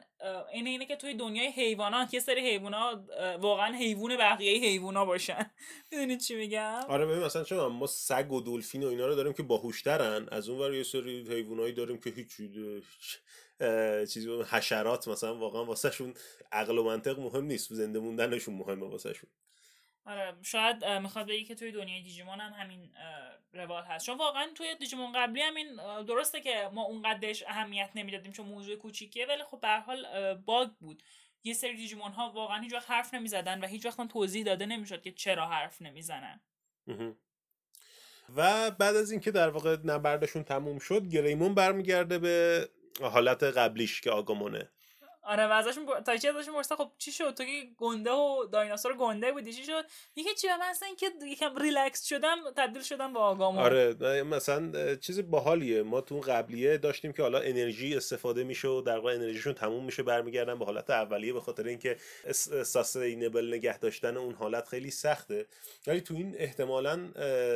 [0.51, 3.03] اینه اینه که توی دنیای حیوانات یه سری حیونا
[3.39, 5.51] واقعا حیوان بقیه حیونا باشن.
[5.91, 9.33] می‌دونید چی میگم؟ آره ببین مثلا چون ما سگ و دلفین و اینا رو داریم
[9.33, 10.29] که باهوشترن.
[10.31, 12.41] از اون ور یه سری حیوانایی داریم که هیچ
[14.13, 16.13] چیزی حشرات مثلا واقعا واسهشون
[16.51, 19.29] عقل و منطق مهم نیست زنده موندنشون مهمه واسهشون.
[20.05, 22.91] آره شاید می‌خواد بگی که توی دنیای دیجیمون هم همین
[23.53, 24.05] روال هست.
[24.05, 28.45] چون واقعا توی دیجیمون قبلی هم این اه، درسته که ما اونقدرش اهمیت نمی‌دادیم چون
[28.45, 31.03] موضوع کوچیکیه ولی خب به حال باگ بود.
[31.43, 35.01] یه سری دیجیمون ها واقعا هیچ وقت حرف نمی‌زدن و هیچ وقت توضیح داده نمی‌شد
[35.01, 36.41] که چرا حرف نمی‌زنن.
[38.35, 42.69] و بعد از اینکه در واقع نبردشون تموم شد گریمون برمیگرده به
[43.01, 44.71] حالت قبلیش که آگامونه
[45.25, 45.99] آره و ازشون ب...
[45.99, 49.85] تایچی ازشون پرسه خب چی شد؟ تو که گنده و دایناسور گنده بودی چی شد؟
[50.15, 53.63] میگه چی؟ من اصلا اینکه یکم ریلکس شدم تبدیل شدم به آگامون.
[53.63, 55.83] آره مثلا چیز باحالیه.
[55.83, 60.03] ما تو قبلیه داشتیم که حالا انرژی استفاده میشه و در واقع انرژیشون تموم میشه
[60.03, 61.97] برمیگردن به حالت اولیه به خاطر اینکه
[62.63, 65.45] ساستینبل نگه داشتن اون حالت خیلی سخته.
[65.87, 66.95] ولی تو این احتمالا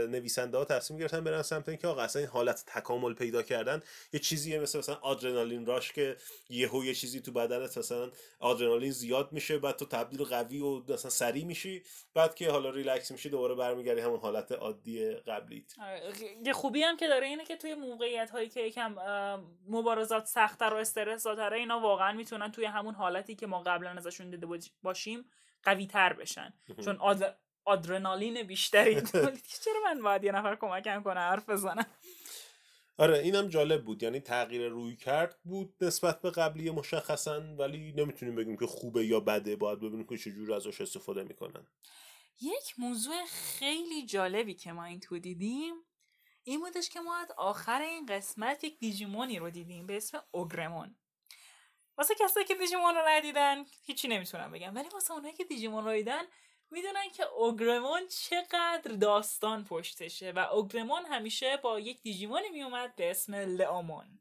[0.09, 3.81] نویسنده ها تصمیم گرفتن برن سمت اینکه آقا اصلا این حالت تکامل پیدا کردن
[4.13, 6.17] یه چیزیه مثل مثلا آدرنالین راش که
[6.49, 11.11] یهو یه چیزی تو بدنت مثلا آدرنالین زیاد میشه بعد تو تبدیل قوی و مثلا
[11.11, 11.83] سریع میشی
[12.13, 15.73] بعد که حالا ریلکس میشی دوباره برمیگردی همون حالت عادی قبلیت.
[15.79, 16.01] آره،
[16.45, 18.95] یه خوبی هم که داره اینه که توی موقعیت هایی که یکم
[19.67, 24.29] مبارزات سختتر و استرس داره اینا واقعا می‌تونن توی همون حالتی که ما قبلا ازشون
[24.29, 25.25] دیده باش- باشیم
[25.63, 26.53] قوی تر بشن
[26.85, 27.37] چون آد...
[27.65, 28.95] آدرنالین بیشتری
[29.65, 31.85] چرا من باید یه نفر کمکم کنه حرف بزنم؟
[32.99, 34.03] آره اینم جالب بود.
[34.03, 39.19] یعنی تغییر روی کرد بود نسبت به قبلی مشخصا ولی نمی‌تونیم بگیم که خوبه یا
[39.19, 39.55] بده.
[39.55, 41.67] باید ببینیم که چجور ازش استفاده می‌کنن.
[42.41, 45.73] یک موضوع خیلی جالبی که ما این تو دیدیم
[46.43, 50.95] این بودش که ما از آخر این قسمت یک دیجیمونی رو دیدیم به اسم اوگرمون.
[51.97, 54.75] واسه کسایی که دیجیمون رو ندیدن هیچی نمی‌تونم بگم.
[54.75, 56.23] ولی واسه اونایی که دیجیمون رو دیدن
[56.71, 63.35] می‌دونن که اوگرمون چقدر داستان پشتشه و اوگرمون همیشه با یک دیجیمونی میومد به اسم
[63.35, 64.19] لئومون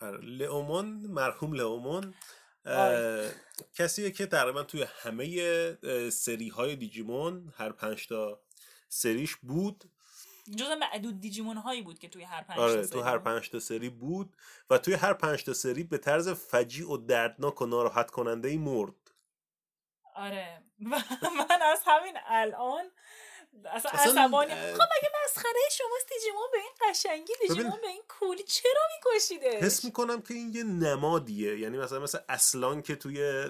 [0.00, 2.14] آره لئومون مرحوم لئومون
[2.66, 3.34] آره.
[3.74, 8.40] کسیه که تقریبا توی همه سری های دیجیمون هر پنج تا
[8.88, 9.84] سریش بود
[10.56, 13.18] جز معدود دیجیمون هایی بود که توی هر پنج آره تا تو سری هر.
[13.18, 14.36] پنج تا سری بود
[14.70, 18.56] و توی هر پنج تا سری به طرز فجیع و دردناک و ناراحت کننده ای
[18.56, 19.03] مرد
[20.14, 20.62] آره.
[21.38, 22.84] من از همین الان
[23.64, 28.42] اصلا اصلا، عصبانی خب مگه مسخره شماست دیجیمون به این قشنگی دیجیمون به این کولی
[28.42, 31.58] چرا میکشیدش؟ حس می‌کنم که این یه نمادیه.
[31.58, 33.44] یعنی مثلا مثل اصلان که توی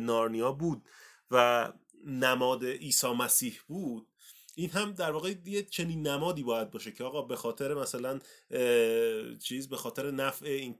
[0.00, 0.82] نارنیا بود
[1.30, 1.68] و
[2.06, 4.06] نماد عیسی مسیح بود
[4.54, 8.18] این هم در واقع یه چنین نمادی باید باشه که آقا به خاطر مثلا
[9.38, 10.78] چیز به خاطر نفع این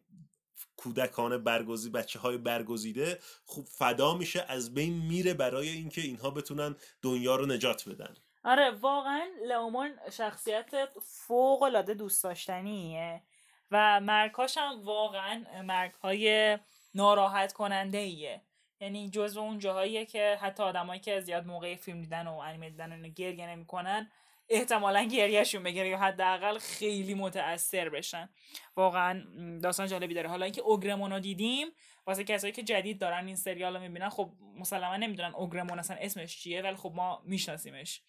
[0.81, 6.77] کودکان برگزی بچه های برگزیده خوب فدا میشه از بین میره برای اینکه اینها بتونن
[7.03, 8.17] دنیا رو نجات بدن.
[8.45, 10.71] آره واقعا لئومون شخصیت
[11.03, 13.23] فوق العاده دوست داشتنیه
[13.71, 16.59] و مرکاش هم واقعا مرک های
[16.95, 18.43] ناراحت کننده ایه
[18.81, 23.05] یعنی جزو اون جاهاییه که حتی آدمایی که زیاد موقع فیلم دیدن و انیمه دیدن
[23.05, 24.11] و گریه نمی‌کنن
[24.51, 28.29] احتمالا گریهشون بگیره یا حداقل خیلی متاثر بشن.
[28.77, 29.25] واقعا
[29.63, 30.29] داستان جالبی داره.
[30.29, 31.69] حالا اینکه اوگرمون دیدیم
[32.07, 36.37] واسه کسایی که جدید دارن این سریال رو می‌بینن خب مسلما نمی‌دونن اوگرمون اصلا اسمش
[36.43, 38.01] چیه ولی خب ما میشناسیمش.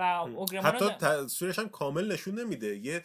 [0.00, 2.76] و اوگرمون حتی تصویرش هم کامل نشون نمیده.
[2.76, 3.04] یه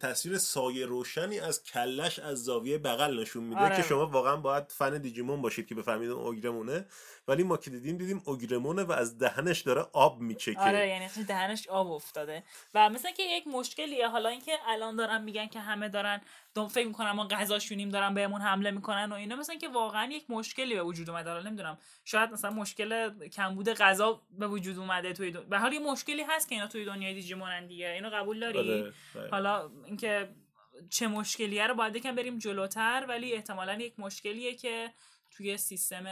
[0.00, 3.76] تصویر سایه روشنی از کلش از زاویه بغل نشون میده آره.
[3.76, 6.86] که شما واقعا باید فن دیجیمون باشید که بفهمید اون اوگرمونه
[7.28, 10.60] ولی ما که دیدیم دیدیم اوگرمونه و از دهنش داره آب میچکه.
[10.60, 12.42] آره یعنی دهنش آب افتاده.
[12.74, 14.08] و مثلا که یک مشکلیه.
[14.08, 16.20] حالا اینکه الان دارن میگن که همه دارن
[16.54, 19.36] دم فکر می‌کنن ما غذاشونیم دارن بهمون حمله می‌کنن و اینا.
[19.36, 21.30] مثلا که واقعا یک مشکلی به وجود اومده.
[21.30, 21.78] حالا نمی‌دونم.
[22.04, 25.42] شاید مثلا مشکل کمبود غذا به وجود اومده توی دو...
[25.42, 25.80] به حال یه
[26.18, 29.30] مشکلی هست که اینا توی دنیای دیجیمونن دیگه اینو قبول داری؟ آره، آره.
[29.30, 30.34] حالا اینکه
[30.90, 34.92] چه مشکلیه رو باید یکم بریم جلوتر ولی احتمالا یک مشکلیه که
[35.30, 36.06] توی سیستم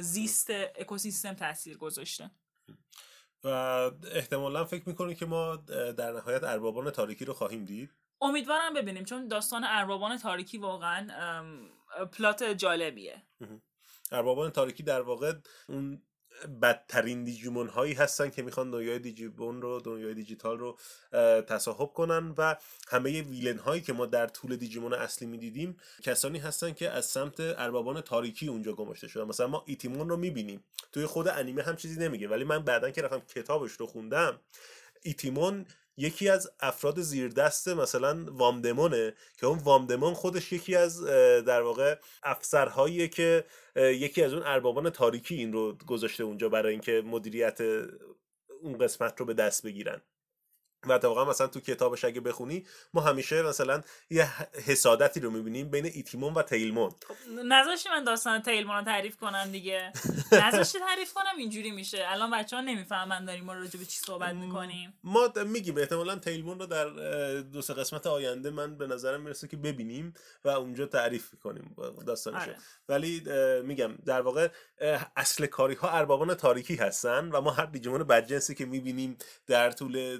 [0.00, 2.30] زیست اکوسیستم تاثیر گذاشته.
[3.44, 3.48] و
[4.12, 5.56] احتمالا فکر می‌کنه که ما
[5.96, 7.90] در نهایت اربابان تاریکی رو خواهیم دید؟
[8.20, 11.08] امیدوارم ببینیم چون داستان اربابان تاریکی واقعا
[12.12, 13.22] پلات جالبیه.
[14.12, 15.32] اربابان تاریکی در واقع
[15.68, 16.02] اون
[16.62, 20.78] بدترین دیجیمون هایی هستن که می‌خوان دنیای دیجیمون رو دنیای دیجیتال رو
[21.42, 22.56] تصاحب کنن و
[22.88, 27.40] همه ویلن هایی که ما در طول دیجیمون اصلی می‌دیدیم کسانی هستن که از سمت
[27.40, 29.24] اربابان تاریکی اونجا گماشته شدن.
[29.24, 30.64] مثلا ما ایتیمون رو می‌بینیم.
[30.92, 32.28] توی خود انیمه هم چیزی نمیگه.
[32.28, 34.40] ولی من بعدا که رفتم کتابش رو خوندم
[35.02, 35.66] ایتیمون
[35.98, 41.04] یکی از افراد زیردست مثلا وامدمونه که اون وامدمون خودش یکی از
[41.44, 43.44] در واقع افسرهاییه که
[43.76, 47.60] یکی از اون اربابان تاریکی این رو گذاشته اونجا برای اینکه مدیریت
[48.62, 50.00] اون قسمت رو به دست بگیرن.
[50.86, 54.28] و اتفاقا مثلا تو کتابش اگه بخونی ما همیشه مثلا یه
[54.66, 56.90] حسادتی رو می‌بینیم بین ایتیمون و تیلمون.
[56.90, 57.14] خب
[57.44, 59.92] نذاشتی من داستان تیلمون رو تعریف کنم دیگه.
[60.32, 62.04] نذاشتی تعریف کنم اینجوری میشه.
[62.06, 64.98] الان بچه ها نمی‌فهمن داریم ما راجع به چی صحبت می‌کنیم.
[65.04, 66.88] ما میگیم احتمالا تیلمون رو در
[67.40, 70.14] دو سه قسمت آینده من به نظرم می‌رسه که ببینیم
[70.44, 71.76] و اونجا تعریف می‌کنیم
[72.06, 72.56] داستانش آره.
[72.88, 73.22] ولی
[73.62, 74.48] میگم در واقع
[75.16, 80.18] اصل کاری ها اربابان تاریکی هستن و ما هر دیجیمون بدجنسی که می‌بینیم در طول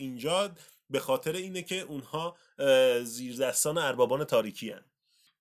[0.00, 0.50] اینجا
[0.90, 4.84] به خاطر اینه که اونها اه، زیردستان اربابان تاریکی هن.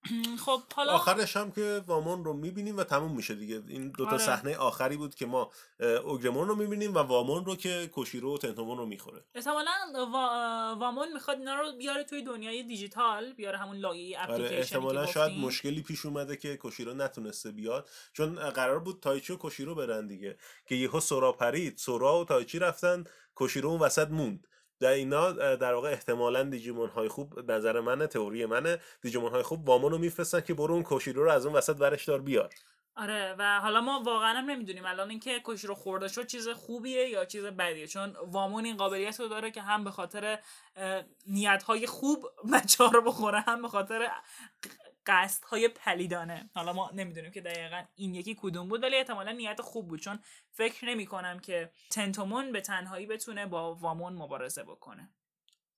[0.46, 4.26] خب حالا آخرش هم که وامون رو می‌بینیم و تموم میشه دیگه این دوتا آره.
[4.26, 5.52] صحنه آخری بود که ما
[6.04, 10.76] اوگرمون رو می‌بینیم و وامون رو که کوشیرو و تنتومون رو می‌خوره احتمالا وا...
[10.80, 15.38] وامون می‌خواد اینا رو بیاره توی دنیای دیجیتال بیاره همون لایه آره اپلیکیشنی احتمالا شاید.
[15.38, 20.38] مشکلی پیش اومده که کوشیرو نتونسته بیاد چون قرار بود تایچی و کوشیرو برن دیگه
[20.66, 23.04] که یهو سورا پرید سورا و تایچی رفتن
[23.40, 24.48] کوشیرو اون وسط موند.
[24.80, 28.78] در اینا در واقع احتمالا دیجیمون های خوب نظر منه تئوری منه.
[29.02, 32.06] دیجیمون های خوب وامون رو میفرستن که برو اون کوشیرو رو از اون وسط ورش
[32.06, 32.50] دار بیار.
[32.96, 37.10] آره و حالا ما واقعا هم نمی‌دونیم الان اینکه کشی رو خورده شد چیز خوبیه
[37.10, 37.88] یا چیز بدیه.
[37.88, 40.40] چون وامون این قابلیت رو داره که هم به خاطر
[41.28, 44.10] نیت های خوب بچه رو بخوره هم به خاطر
[45.10, 46.50] قصد های پلیدانه.
[46.54, 50.20] حالا ما نمی‌دونیم که دقیقا این یکی کدوم بود ولی احتمالا نیت خوب بود چون
[50.52, 55.10] فکر نمی کنم که تنتومون به تنهایی بتونه با وامون مبارزه بکنه.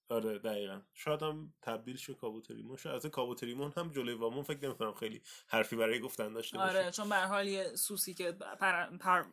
[0.10, 0.82] آره دقیقا.
[0.94, 2.78] شاید هم تبدیل شه کابوتریمون.
[2.78, 6.78] شاید از کابوتریمون هم جلوی وامون فکر نمی‌کنم خیلی حرفی برای گفتن داشته باشه.
[6.78, 8.98] آره چون به حال یه سوسی که پر...
[8.98, 9.24] پر...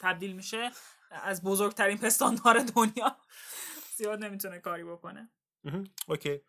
[0.00, 0.70] تبدیل میشه
[1.10, 3.16] از بزرگترین پستاندار دنیا
[3.98, 5.30] زیاد نمی‌تونه کاری بکنه.
[6.08, 6.40] اوکی.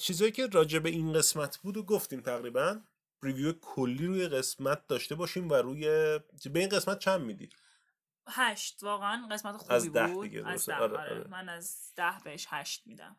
[0.00, 2.80] چیزایی که راجع به این قسمت بود و گفتیم تقریبا
[3.22, 5.84] ریویو کلی روی قسمت داشته باشیم و روی
[6.52, 7.48] به این قسمت چند میدی
[8.28, 10.66] هشت واقعا قسمت خوبی از ده بود دیگه از.
[10.66, 11.10] ده آره، آره.
[11.10, 11.28] آره.
[11.28, 13.16] من از ده بهش هشت میدم.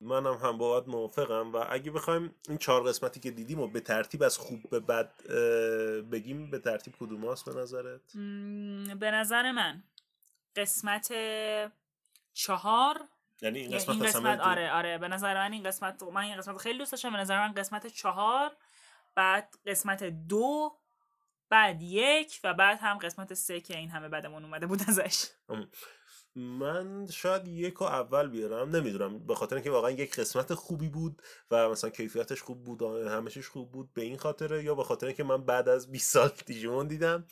[0.00, 4.22] منم هم باید موافقم و اگه بخوایم این چهار قسمتی که دیدیم و به ترتیب
[4.22, 5.26] از خوب به بد
[6.10, 9.82] بگیم به ترتیب کدوم هاست به نظرت م، به نظر من
[10.56, 11.12] قسمت
[12.32, 13.08] چهار
[13.42, 16.36] یعنی این یعنی قسمت این قسمت آره آره به نظر من این قسمت من این
[16.36, 17.12] قسمت خیلی دوست داشتم.
[17.12, 18.56] به نظر من قسمت چهار
[19.14, 20.78] بعد قسمت دو
[21.50, 25.26] بعد یک و بعد هم قسمت سه که این همه بدمون اومده بود ازش.
[26.38, 28.76] من شاید یک و اول بیارم.
[28.76, 33.30] نمی‌دونم به خاطر اینکه واقعا یک قسمت خوبی بود و مثلا کیفیتش خوب بود همه
[33.30, 36.30] چیش خوب بود به این خاطره یا به خاطر اینکه من بعد از 20 سال
[36.46, 37.26] دیجیمون دیدم.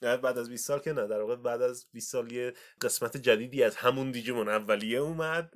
[0.00, 3.62] بعد از 20 سال که نه در واقع بعد از 20 سال یه قسمت جدیدی
[3.62, 5.52] از همون دیجیمون اولیه اومد.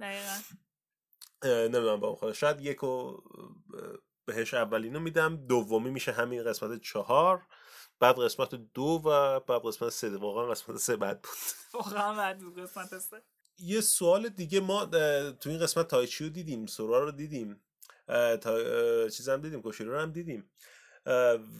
[1.44, 2.32] نمی‌دونم با اون خاطر.
[2.32, 3.16] شاید یک و
[4.26, 7.42] بهش اولینو میدم دومی میشه همین قسمت چهار.
[8.00, 10.16] بعد قسمت دو و بعد قسمت سه.
[10.16, 11.32] واقعا قسمت سه بد بود.
[11.72, 13.22] واقعا بعد بود قسمت سه.
[13.58, 14.86] یه سوال دیگه ما
[15.30, 17.60] تو این قسمت تایچی رو دیدیم؟ سورا رو دیدیم.
[18.40, 20.50] تا چیز هم دیدیم کوشیرو رو هم دیدیم.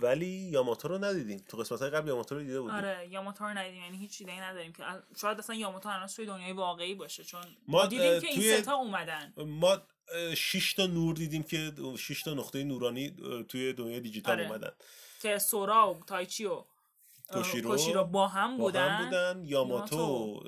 [0.01, 1.45] ولی یاماتو رو ندیدیم.
[1.49, 2.76] تو قسمت های قبل یاماتو رو دیده بودیم.
[2.76, 3.82] آره یاماتو رو ندیدیم.
[3.82, 4.82] یعنی هیچ ایده نداریم که
[5.16, 7.24] شاید اصلا یاماتو هنوز توی دنیای واقعی باشه.
[7.24, 9.32] چون ما، ما دیدیم که این ستا اومدن.
[9.37, 9.78] ما
[10.37, 13.16] شش تا نور دیدیم که شش تا نقطه نورانی
[13.49, 14.49] توی دنیای دیجیتال آره.
[14.49, 14.72] اومدن.
[15.25, 16.64] که سورا و تایچی و
[17.33, 20.41] کوشیرو با هم با بودن, هم بودن یاماتو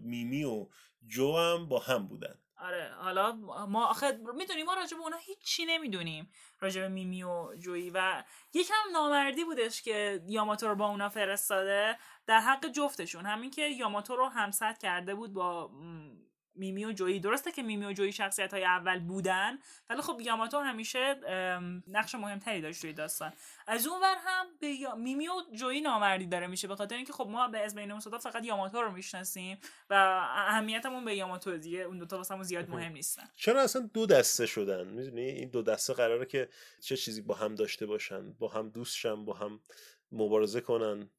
[0.00, 0.66] میمی و
[1.06, 2.38] جو هم با هم بودن.
[2.60, 3.32] آره حالا
[3.68, 8.24] ما آخه می‌دونیم ما راجع به اونا هیچی نمی‌دونیم راجع به میمی و جویی و
[8.54, 13.26] یکم نامردی بودش که یاماتو رو با اونا فرستاده در حق جفتشون.
[13.26, 15.70] همین که یاماتو رو همسد کرده بود با
[16.58, 17.20] میمی و جویی.
[17.20, 19.58] درسته که میمی و جویی شخصیت های اول بودن
[19.90, 21.14] ولی خب یاماتو همیشه
[21.88, 23.32] نقش مهمتری داشت توی داستان.
[23.66, 27.26] از اون ور هم به میمی و جویی نامردی داره میشه به خاطر اینکه خب
[27.26, 29.58] ما به از بین اون ستا فقط یاماتو رو می‌شناسیم
[29.90, 29.94] و
[30.34, 33.24] اهمیتمون به یاماتو دیگه اون دوتا واسمون زیاد مهم نیستن.
[33.36, 36.48] چرا اصلا دو دسته شدن؟ می‌دونی؟ این دو دسته قراره که
[36.80, 39.60] چه چیزی با هم داشته باشن با هم دوست شن با هم
[40.12, 41.10] مبارزه کنن.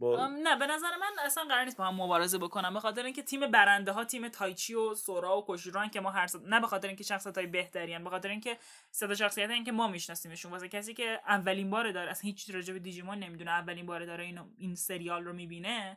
[0.00, 3.22] با نه به نظر من اصلا قرار نیست با هم مبارزه بکنم به خاطر اینکه
[3.22, 6.42] تیم برنده ها تیم تایچی و سورا و کوشیرو که ما هر ست...
[6.44, 8.04] نه به خاطر اینکه شخصیت های بهتری هن.
[8.04, 8.58] به خاطر اینکه
[9.00, 12.72] تا شخصیت هن که ما میشناسیمشون واسه کسی که اولین باره داره اصلا هیچ راجع
[12.72, 15.96] به دیجیمون نمی‌دونه اولین باره داره اینو این سریال رو می‌بینه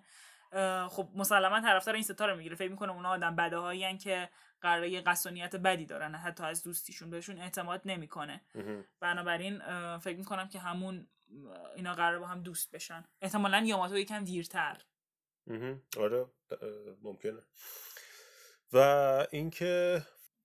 [0.89, 4.29] خب مسلما طرفدار این ستا رو می‌گیره فکر می‌کنه اونا آدم بده هایی که
[4.61, 8.41] قراره یه قصونیت بدی دارن حتی از دوستیشون بهشون اعتماد نمی‌کنه.
[8.99, 9.59] بنابراین
[9.97, 11.07] فکر می‌کنم که همون
[11.75, 13.03] اینا قرار با هم دوست بشن.
[13.21, 14.77] احتمالا یاماتو یکم دیرتر.
[15.97, 16.25] آره
[17.01, 17.41] ممکنه.
[18.73, 20.01] و اینکه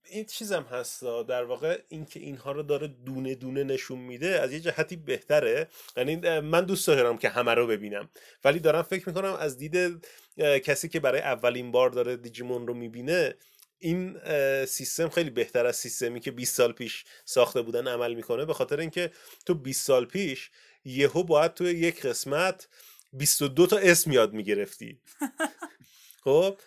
[0.09, 4.59] این چیزم هست در واقع اینکه اینها رو داره دونه دونه نشون میده از یه
[4.59, 5.67] جهتی بهتره.
[5.97, 8.09] یعنی من دوست دارم که همه رو ببینم.
[8.43, 10.07] ولی دارم فکر می‌کنم از دید
[10.37, 13.35] کسی که برای اولین بار داره دیجیمون رو می‌بینه
[13.79, 14.19] این
[14.65, 18.45] سیستم خیلی بهتر از سیستمی که 20 سال پیش ساخته بودن عمل می‌کنه.
[18.45, 19.11] به خاطر اینکه
[19.45, 20.51] تو 20 سال پیش
[20.87, 22.67] یهو باید تو یک قسمت
[23.13, 25.01] 22 تا اسم یاد می‌گرفتی.
[26.23, 26.59] خب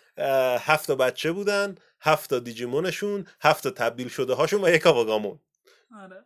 [0.59, 5.39] هفت تا بچه بودن هفت تا دیجیمونشون هفت تا تبدیل شده هاشون و یک آواگامون
[6.01, 6.25] آره.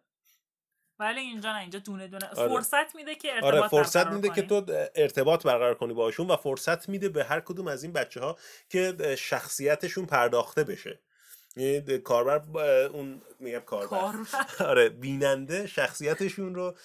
[1.00, 2.30] ولی اینجا نه اینجا دونه دونه.
[2.30, 2.50] آره.
[2.50, 4.42] فرصت میده که ارتباط آره فرصت میده که.
[4.42, 4.66] تو
[4.96, 8.38] ارتباط برقرار کنی باشون و فرصت میده به هر کدوم از این بچه ها
[8.70, 11.00] که شخصیتشون پرداخته بشه.
[11.56, 13.88] یعنی کاربر اون میگم کاربر.
[13.88, 14.16] کار
[14.70, 16.76] آره بیننده شخصیتشون رو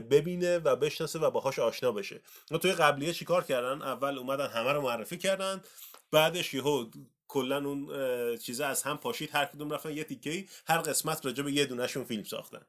[0.00, 2.20] ببینه و بشناسه و باهاش آشنا بشه.
[2.50, 5.62] و توی قبلیه چیکار کردن؟ اول اومدن همه رو معرفی کردن
[6.10, 6.86] بعدش یهو
[7.28, 11.42] کلا اون اه، چیزا از هم پاشید هر کدوم رفتن یه تیکه هر قسمت راجع
[11.42, 12.62] به یه دونهشون فیلم ساختن.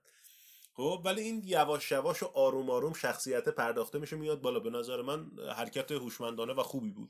[0.74, 4.60] خب ولی این یواش یواش و آروم آروم شخصیت پرداخته میشه میاد بالا.
[4.60, 7.10] به نظر من حرکت هوشمندانه و خوبی بود.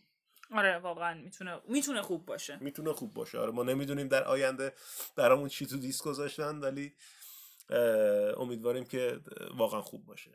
[0.52, 2.58] آره واقعا می‌تونه می‌تونه خوب باشه.
[2.62, 3.40] می‌تونه خوب باشه.
[3.40, 4.74] آره ما نمی‌دونیم در آینده
[5.16, 6.96] برامون چی تو دیسک گذاشتن ولی
[8.38, 9.20] امیدواریم که
[9.56, 10.32] واقعا خوب باشه.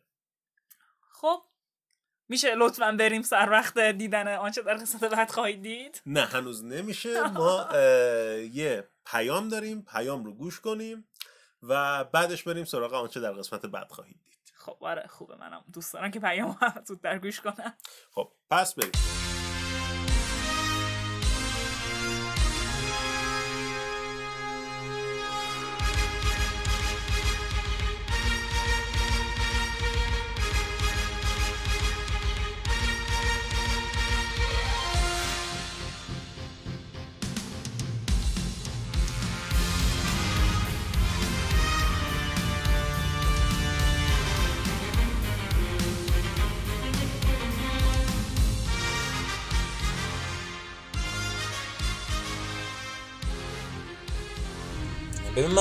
[1.11, 1.43] خب
[2.29, 7.23] میشه لطفا بریم سر وقت دیدن آنچه در قسمت بعد خواهید دید؟ نه هنوز نمیشه.
[7.39, 7.69] ما
[8.53, 11.09] یه پیام داریم پیام رو گوش کنیم
[11.63, 14.53] و بعدش بریم سراغ آنچه در قسمت بعد خواهید دید.
[14.55, 17.75] خب آره خوبه منم دوست دارم که پیام هم زودتر گوش کنم.
[18.11, 19.22] خب پس بریم.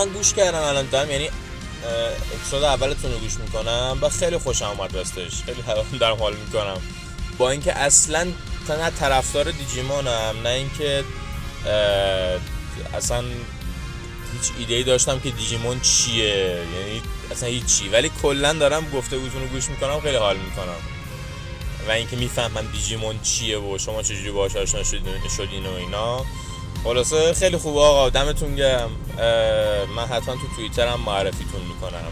[0.05, 1.29] من گوش کردم الان دارم یعنی
[2.33, 5.43] اپیزود اولتون رو گوش می‌کنم و خیلی خوشم اومد راستش.
[5.45, 5.63] خیلی
[5.99, 6.81] دارم حال می‌کنم.
[7.37, 8.27] با اینکه اصلا
[8.69, 11.03] نه طرفدار دیجیمونم نه اینکه
[12.93, 13.23] اصلا
[14.33, 16.25] هیچ ایده ای داشتم که دیجیمون چیه.
[16.25, 17.89] یعنی اصلا هیچی.
[17.89, 20.81] ولی کلا دارم گفتگوتون رو گوش می‌کنم خیلی حال می‌کنم.
[21.87, 26.25] و اینکه می‌فهمم دیجیمون چیه و شما چجوری باهاش آشنا شدین و اینا.
[26.83, 28.89] خلاصه خیلی خوب آقا دمتون اه،
[29.95, 32.11] من حتما تو توییترم معرفیتون می‌کنم.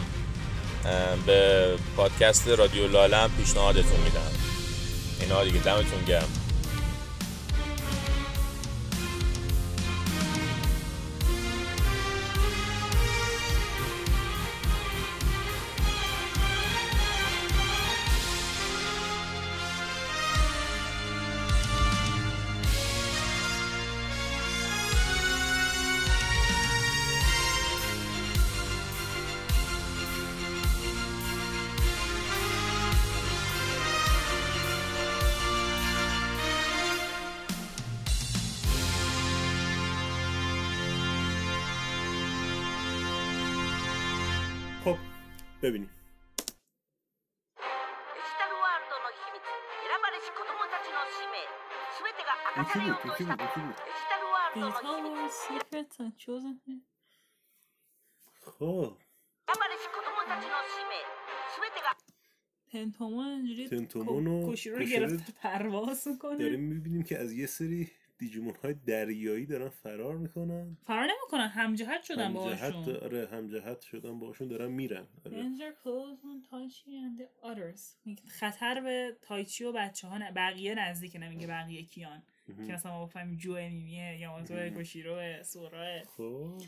[1.25, 1.67] به
[1.97, 4.31] پادکست رادیو لاله هم پیشنهادتون میدم.
[5.21, 6.38] اینا دیگه دمتون گرم.
[50.48, 51.44] 供たちの使命
[52.00, 53.60] 全てが明かされようとしたデジ
[54.08, 55.76] タルワールドの秘密選
[58.44, 58.96] خب
[59.56, 60.96] ばれし子供たちの使命
[61.60, 61.96] 全てが
[62.72, 67.46] پنتومون اینجوری پنتومون و کشی رو کشی گرفته پرواز میکنه داریم میبینیم که از یه
[67.46, 70.77] سری دیجیمون های دریایی دارن فرار می‌کنن.
[70.83, 72.95] فرار نمی‌کنن همجهت شدن همجهت باهاشون.
[72.95, 75.07] آره همجهت شدن باشون دارن میرن.
[77.43, 77.73] آره.
[78.27, 82.23] خطر به تایچی و بچه ها نه- بقیه نزدیک نمیگه بقیه کیان.
[82.67, 86.01] که مثلا ما بفهمیم جو میمیه یا مازو کوشیرو سورا.
[86.17, 86.61] خب.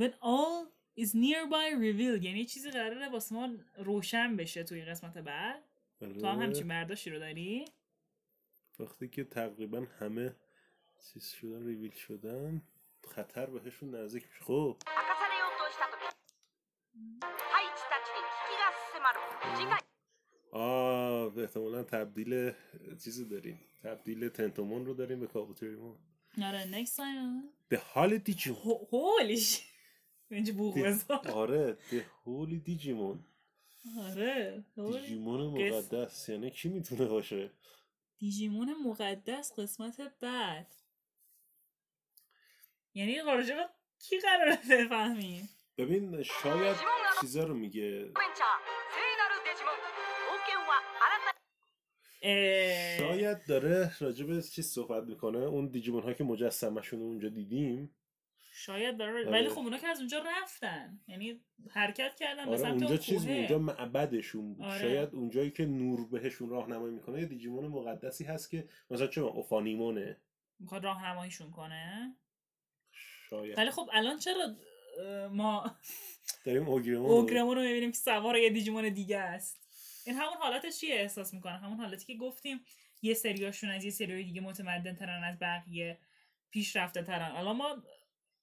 [0.00, 0.68] When all
[1.00, 5.62] is nearby revealed یعنی چیزی قراره واسه ما روشن بشه توی قسمت بعد.
[6.00, 6.44] تو هم آره.
[6.46, 7.64] همچین برداشتی رو داری؟
[8.80, 10.36] وقتی که تقریبا همه
[11.12, 12.62] چیز شدن ریویل شدن
[13.08, 14.44] خطر بهشون نزدیک میشه.
[14.44, 14.76] خب.
[20.52, 22.52] آه احتمالا تبدیل
[23.04, 23.60] چیزی داریم.
[23.82, 25.98] تبدیل تنتومون رو داریم به کابوتریمون
[26.42, 27.04] آره نیکس time.
[27.70, 28.92] ده Holy Digimon.
[28.92, 29.62] هولیش
[30.30, 33.24] اینجا بوق بزار آره به هولی دیجیمون
[33.98, 36.28] آره دیجیمون مقدس.
[36.28, 37.50] یعنی کی می‌تونه باشه؟
[38.20, 40.74] دیجیمون مقدس قسمت بعد.
[42.94, 45.48] یعنی راجب کی قراره بفهمی
[45.78, 46.76] ببین شاید
[47.20, 48.12] چیزا رو میگه.
[52.98, 55.38] شاید داره راجب چی صحبت می‌کنه.
[55.38, 57.94] اون دیجیمون ها که مجسمشون اونجا دیدیم.
[58.60, 59.30] شاید داره آره.
[59.30, 61.00] ولی خب اونا که از اونجا رفتن.
[61.08, 61.40] یعنی
[61.70, 63.36] حرکت کردن به آره سمت اونجا اون چیز بود،.
[63.36, 64.66] اونجا معبدشون بود.
[64.66, 64.80] آره.
[64.80, 70.16] شاید اونجایی که نور بهشون راهنمایی می‌کنه یه دیجیمون مقدسی هست که مثلا چه اوفانیمونه.
[70.58, 72.16] می‌خواد راهنماییشون کنه؟
[73.30, 73.58] شاید.
[73.58, 74.56] ولی خب الان چرا
[75.30, 75.76] ما
[76.44, 79.60] داریم اوگریمون رو- اوگرمون رو می‌بینیم که سوار یه دیجیمون دیگه است.
[80.06, 82.60] این همون حالتش چیه احساس می‌کنه همون حالتی که گفتیم
[83.02, 85.98] یه سریاشون از یه سری دیگه متمدن ترن از بقیه
[86.50, 87.82] پیشرفته ترن الان ما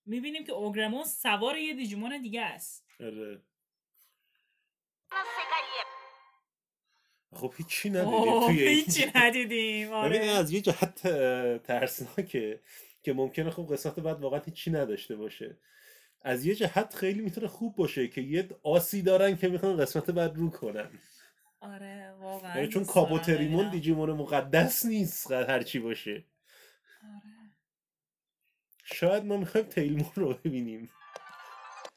[0.08, 2.86] می‌بینیم که اوگرمون سوار یه دیجیمون دیگه است.
[2.99, 3.41] آره.
[7.36, 10.20] خب هیچی ندیدیم توی هیچی ندیدیم آره.
[10.20, 11.01] از یه جهت
[11.64, 12.62] ترسناکه
[13.03, 15.58] که ممکنه خب قسمت بعد واقعا هیچی نداشته باشه.
[16.22, 20.36] از یه جهت خیلی می‌تونه خوب باشه که یه آسی دارن که می‌خوان قسمت بعد
[20.36, 20.89] رو کنن.
[21.60, 26.26] آره واقعا یعنی چون کابوتریمون دیجیمون مقدس نیست هرچی باشه.
[27.03, 27.37] آره.
[28.94, 30.92] شاید ما می‌خوایم تیلمون رو ببینیم.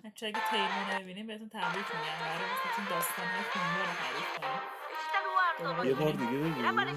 [0.05, 2.19] بچه اگه تیلمون رو ببینیم بهتون تبریک میگم.
[2.21, 3.45] برای بسیتون داستانه های
[3.87, 4.61] رو تعریف کنم
[5.89, 6.89] یه بار دیگه ببینیم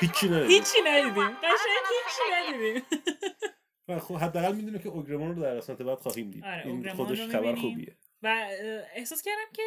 [0.00, 0.50] هیچی ندیدیم.
[0.50, 1.30] هیچی ندیدیم.
[1.30, 2.86] قشنگ هیچی ندیدیم.
[3.88, 6.44] و خب حداقل می‌دونه که اوگرمون رو در قسمت بعد خواهیم دید.
[6.44, 7.96] آره، این خودش خبر خوبیه.
[8.22, 8.48] و
[8.94, 9.62] احساس کردم که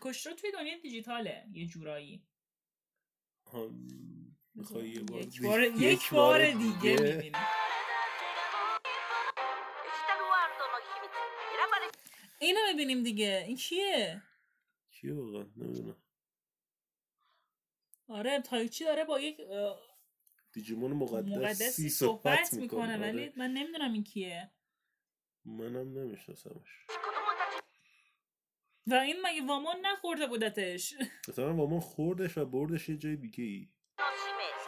[0.00, 2.26] کشتر توی دنیا دیجیتاله یه جورایی.
[3.44, 3.70] خب،
[4.84, 7.32] یک بار, یک بار, دیگه, دیگه؟
[12.40, 13.44] می‌بینیم اینو دیگه.
[13.46, 14.22] این کیه؟
[14.90, 15.96] کیه واقعا؟ نمی‌دونم.
[18.08, 19.40] آره تایچی داره با یک
[20.52, 21.62] دیجیمون مقدس.
[21.62, 23.00] سی صحبت, صحبت می‌کنه, آره.
[23.00, 24.50] ولی من نمی‌دونم این کیه.
[25.44, 26.86] منم نمیشناسمش.
[28.86, 30.94] و این مگه وامون نخورده بودتش؟
[31.28, 33.68] مثلا وامون خوردش و بردش یه جای دیگه ای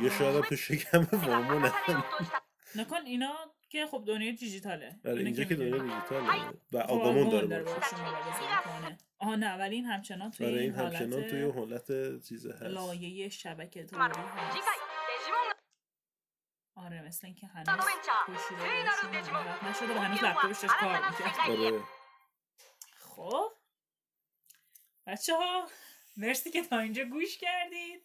[0.01, 1.73] یا شاید تو شکم وامون
[2.77, 3.35] نکن اینا
[3.69, 5.01] که خب دنیای دیجیتاله.
[5.05, 6.53] آره اینجا که دنیا دیجیتاله.
[6.73, 7.97] و آگامون داره باشه
[9.19, 11.87] آها نه ولی این همچنان توی این آره، همچنان توی حالت
[12.29, 12.53] چیزه.
[12.53, 12.63] هست.
[12.63, 13.97] لایه شبکه تو
[16.77, 17.03] آره.
[17.03, 17.85] مثل اینکه هنوز آره،
[19.71, 20.99] نشده با هنوز لپتاپش کار.
[21.11, 21.83] می‌کرد
[22.99, 23.56] خب.
[25.07, 25.69] بچه ها
[26.17, 28.03] مرسی که تا اینجا گوش کردید.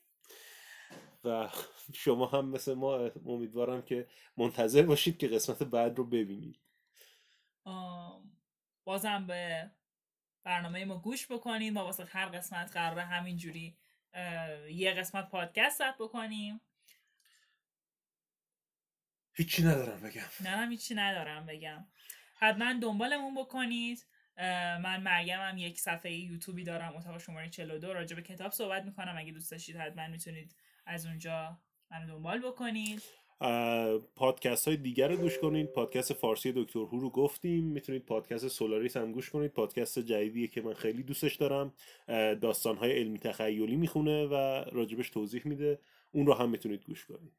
[1.24, 1.49] و
[1.93, 6.60] شما هم مثل ما امیدوارم که منتظر باشید که قسمت بعد رو ببینید.
[8.84, 9.72] بازم به
[10.43, 11.74] برنامه ما گوش بکنید.
[11.74, 13.78] ما واسه هر قسمت قراره همینجوری
[14.70, 16.62] یه قسمت پادکست ثبت بکنیم.
[19.34, 20.26] هیچی ندارم بگم.
[20.39, 21.88] نه هیچی ندارم بگم.
[22.36, 24.06] حتما دنبالمون بکنید.
[24.84, 29.15] من مریم هم یک صفحه یوتیوبی دارم اتاق شماره 42 راجع به کتاب صحبت می‌کنم.
[29.17, 30.55] اگه دوست داشتید حتما می‌تونید
[30.86, 31.57] از اونجا
[31.91, 33.01] منو دنبال بکنید.
[34.15, 35.67] پادکست های دیگر رو گوش کنید.
[35.67, 37.63] پادکست فارسی دکتر هو رو گفتیم.
[37.63, 39.51] می‌تونید پادکست سولاریس هم گوش کنید.
[39.51, 41.73] پادکست جدیدیه که من خیلی دوستش دارم.
[42.41, 44.34] داستان های علمی تخیلی می‌خونه و
[44.71, 45.79] راجبش توضیح میده.
[46.11, 47.34] اون رو هم می‌تونید گوش کنید.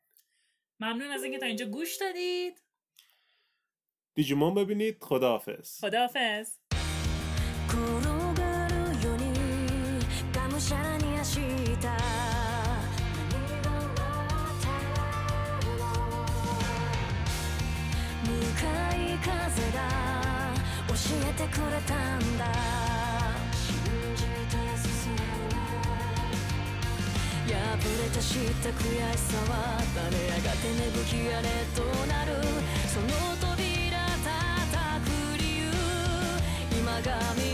[0.81, 2.63] ممنون از اینکه تا اینجا گوش دادید.
[4.15, 4.97] دیجیمون ببینید.
[5.01, 5.81] خداحافظ.
[5.81, 6.59] خداحافظ.
[19.23, 19.31] 風
[19.71, 19.79] が
[20.89, 22.43] 教えてくれたんだ。
[23.55, 23.67] 信
[24.17, 25.17] じて進む
[27.47, 29.53] 破れた知った悔しさは
[29.95, 32.31] 誰やがて芽吹き荒れとなる。
[32.89, 33.07] その
[33.41, 33.95] 扉
[34.25, 35.71] 叩く理由。
[36.77, 37.52] 今が見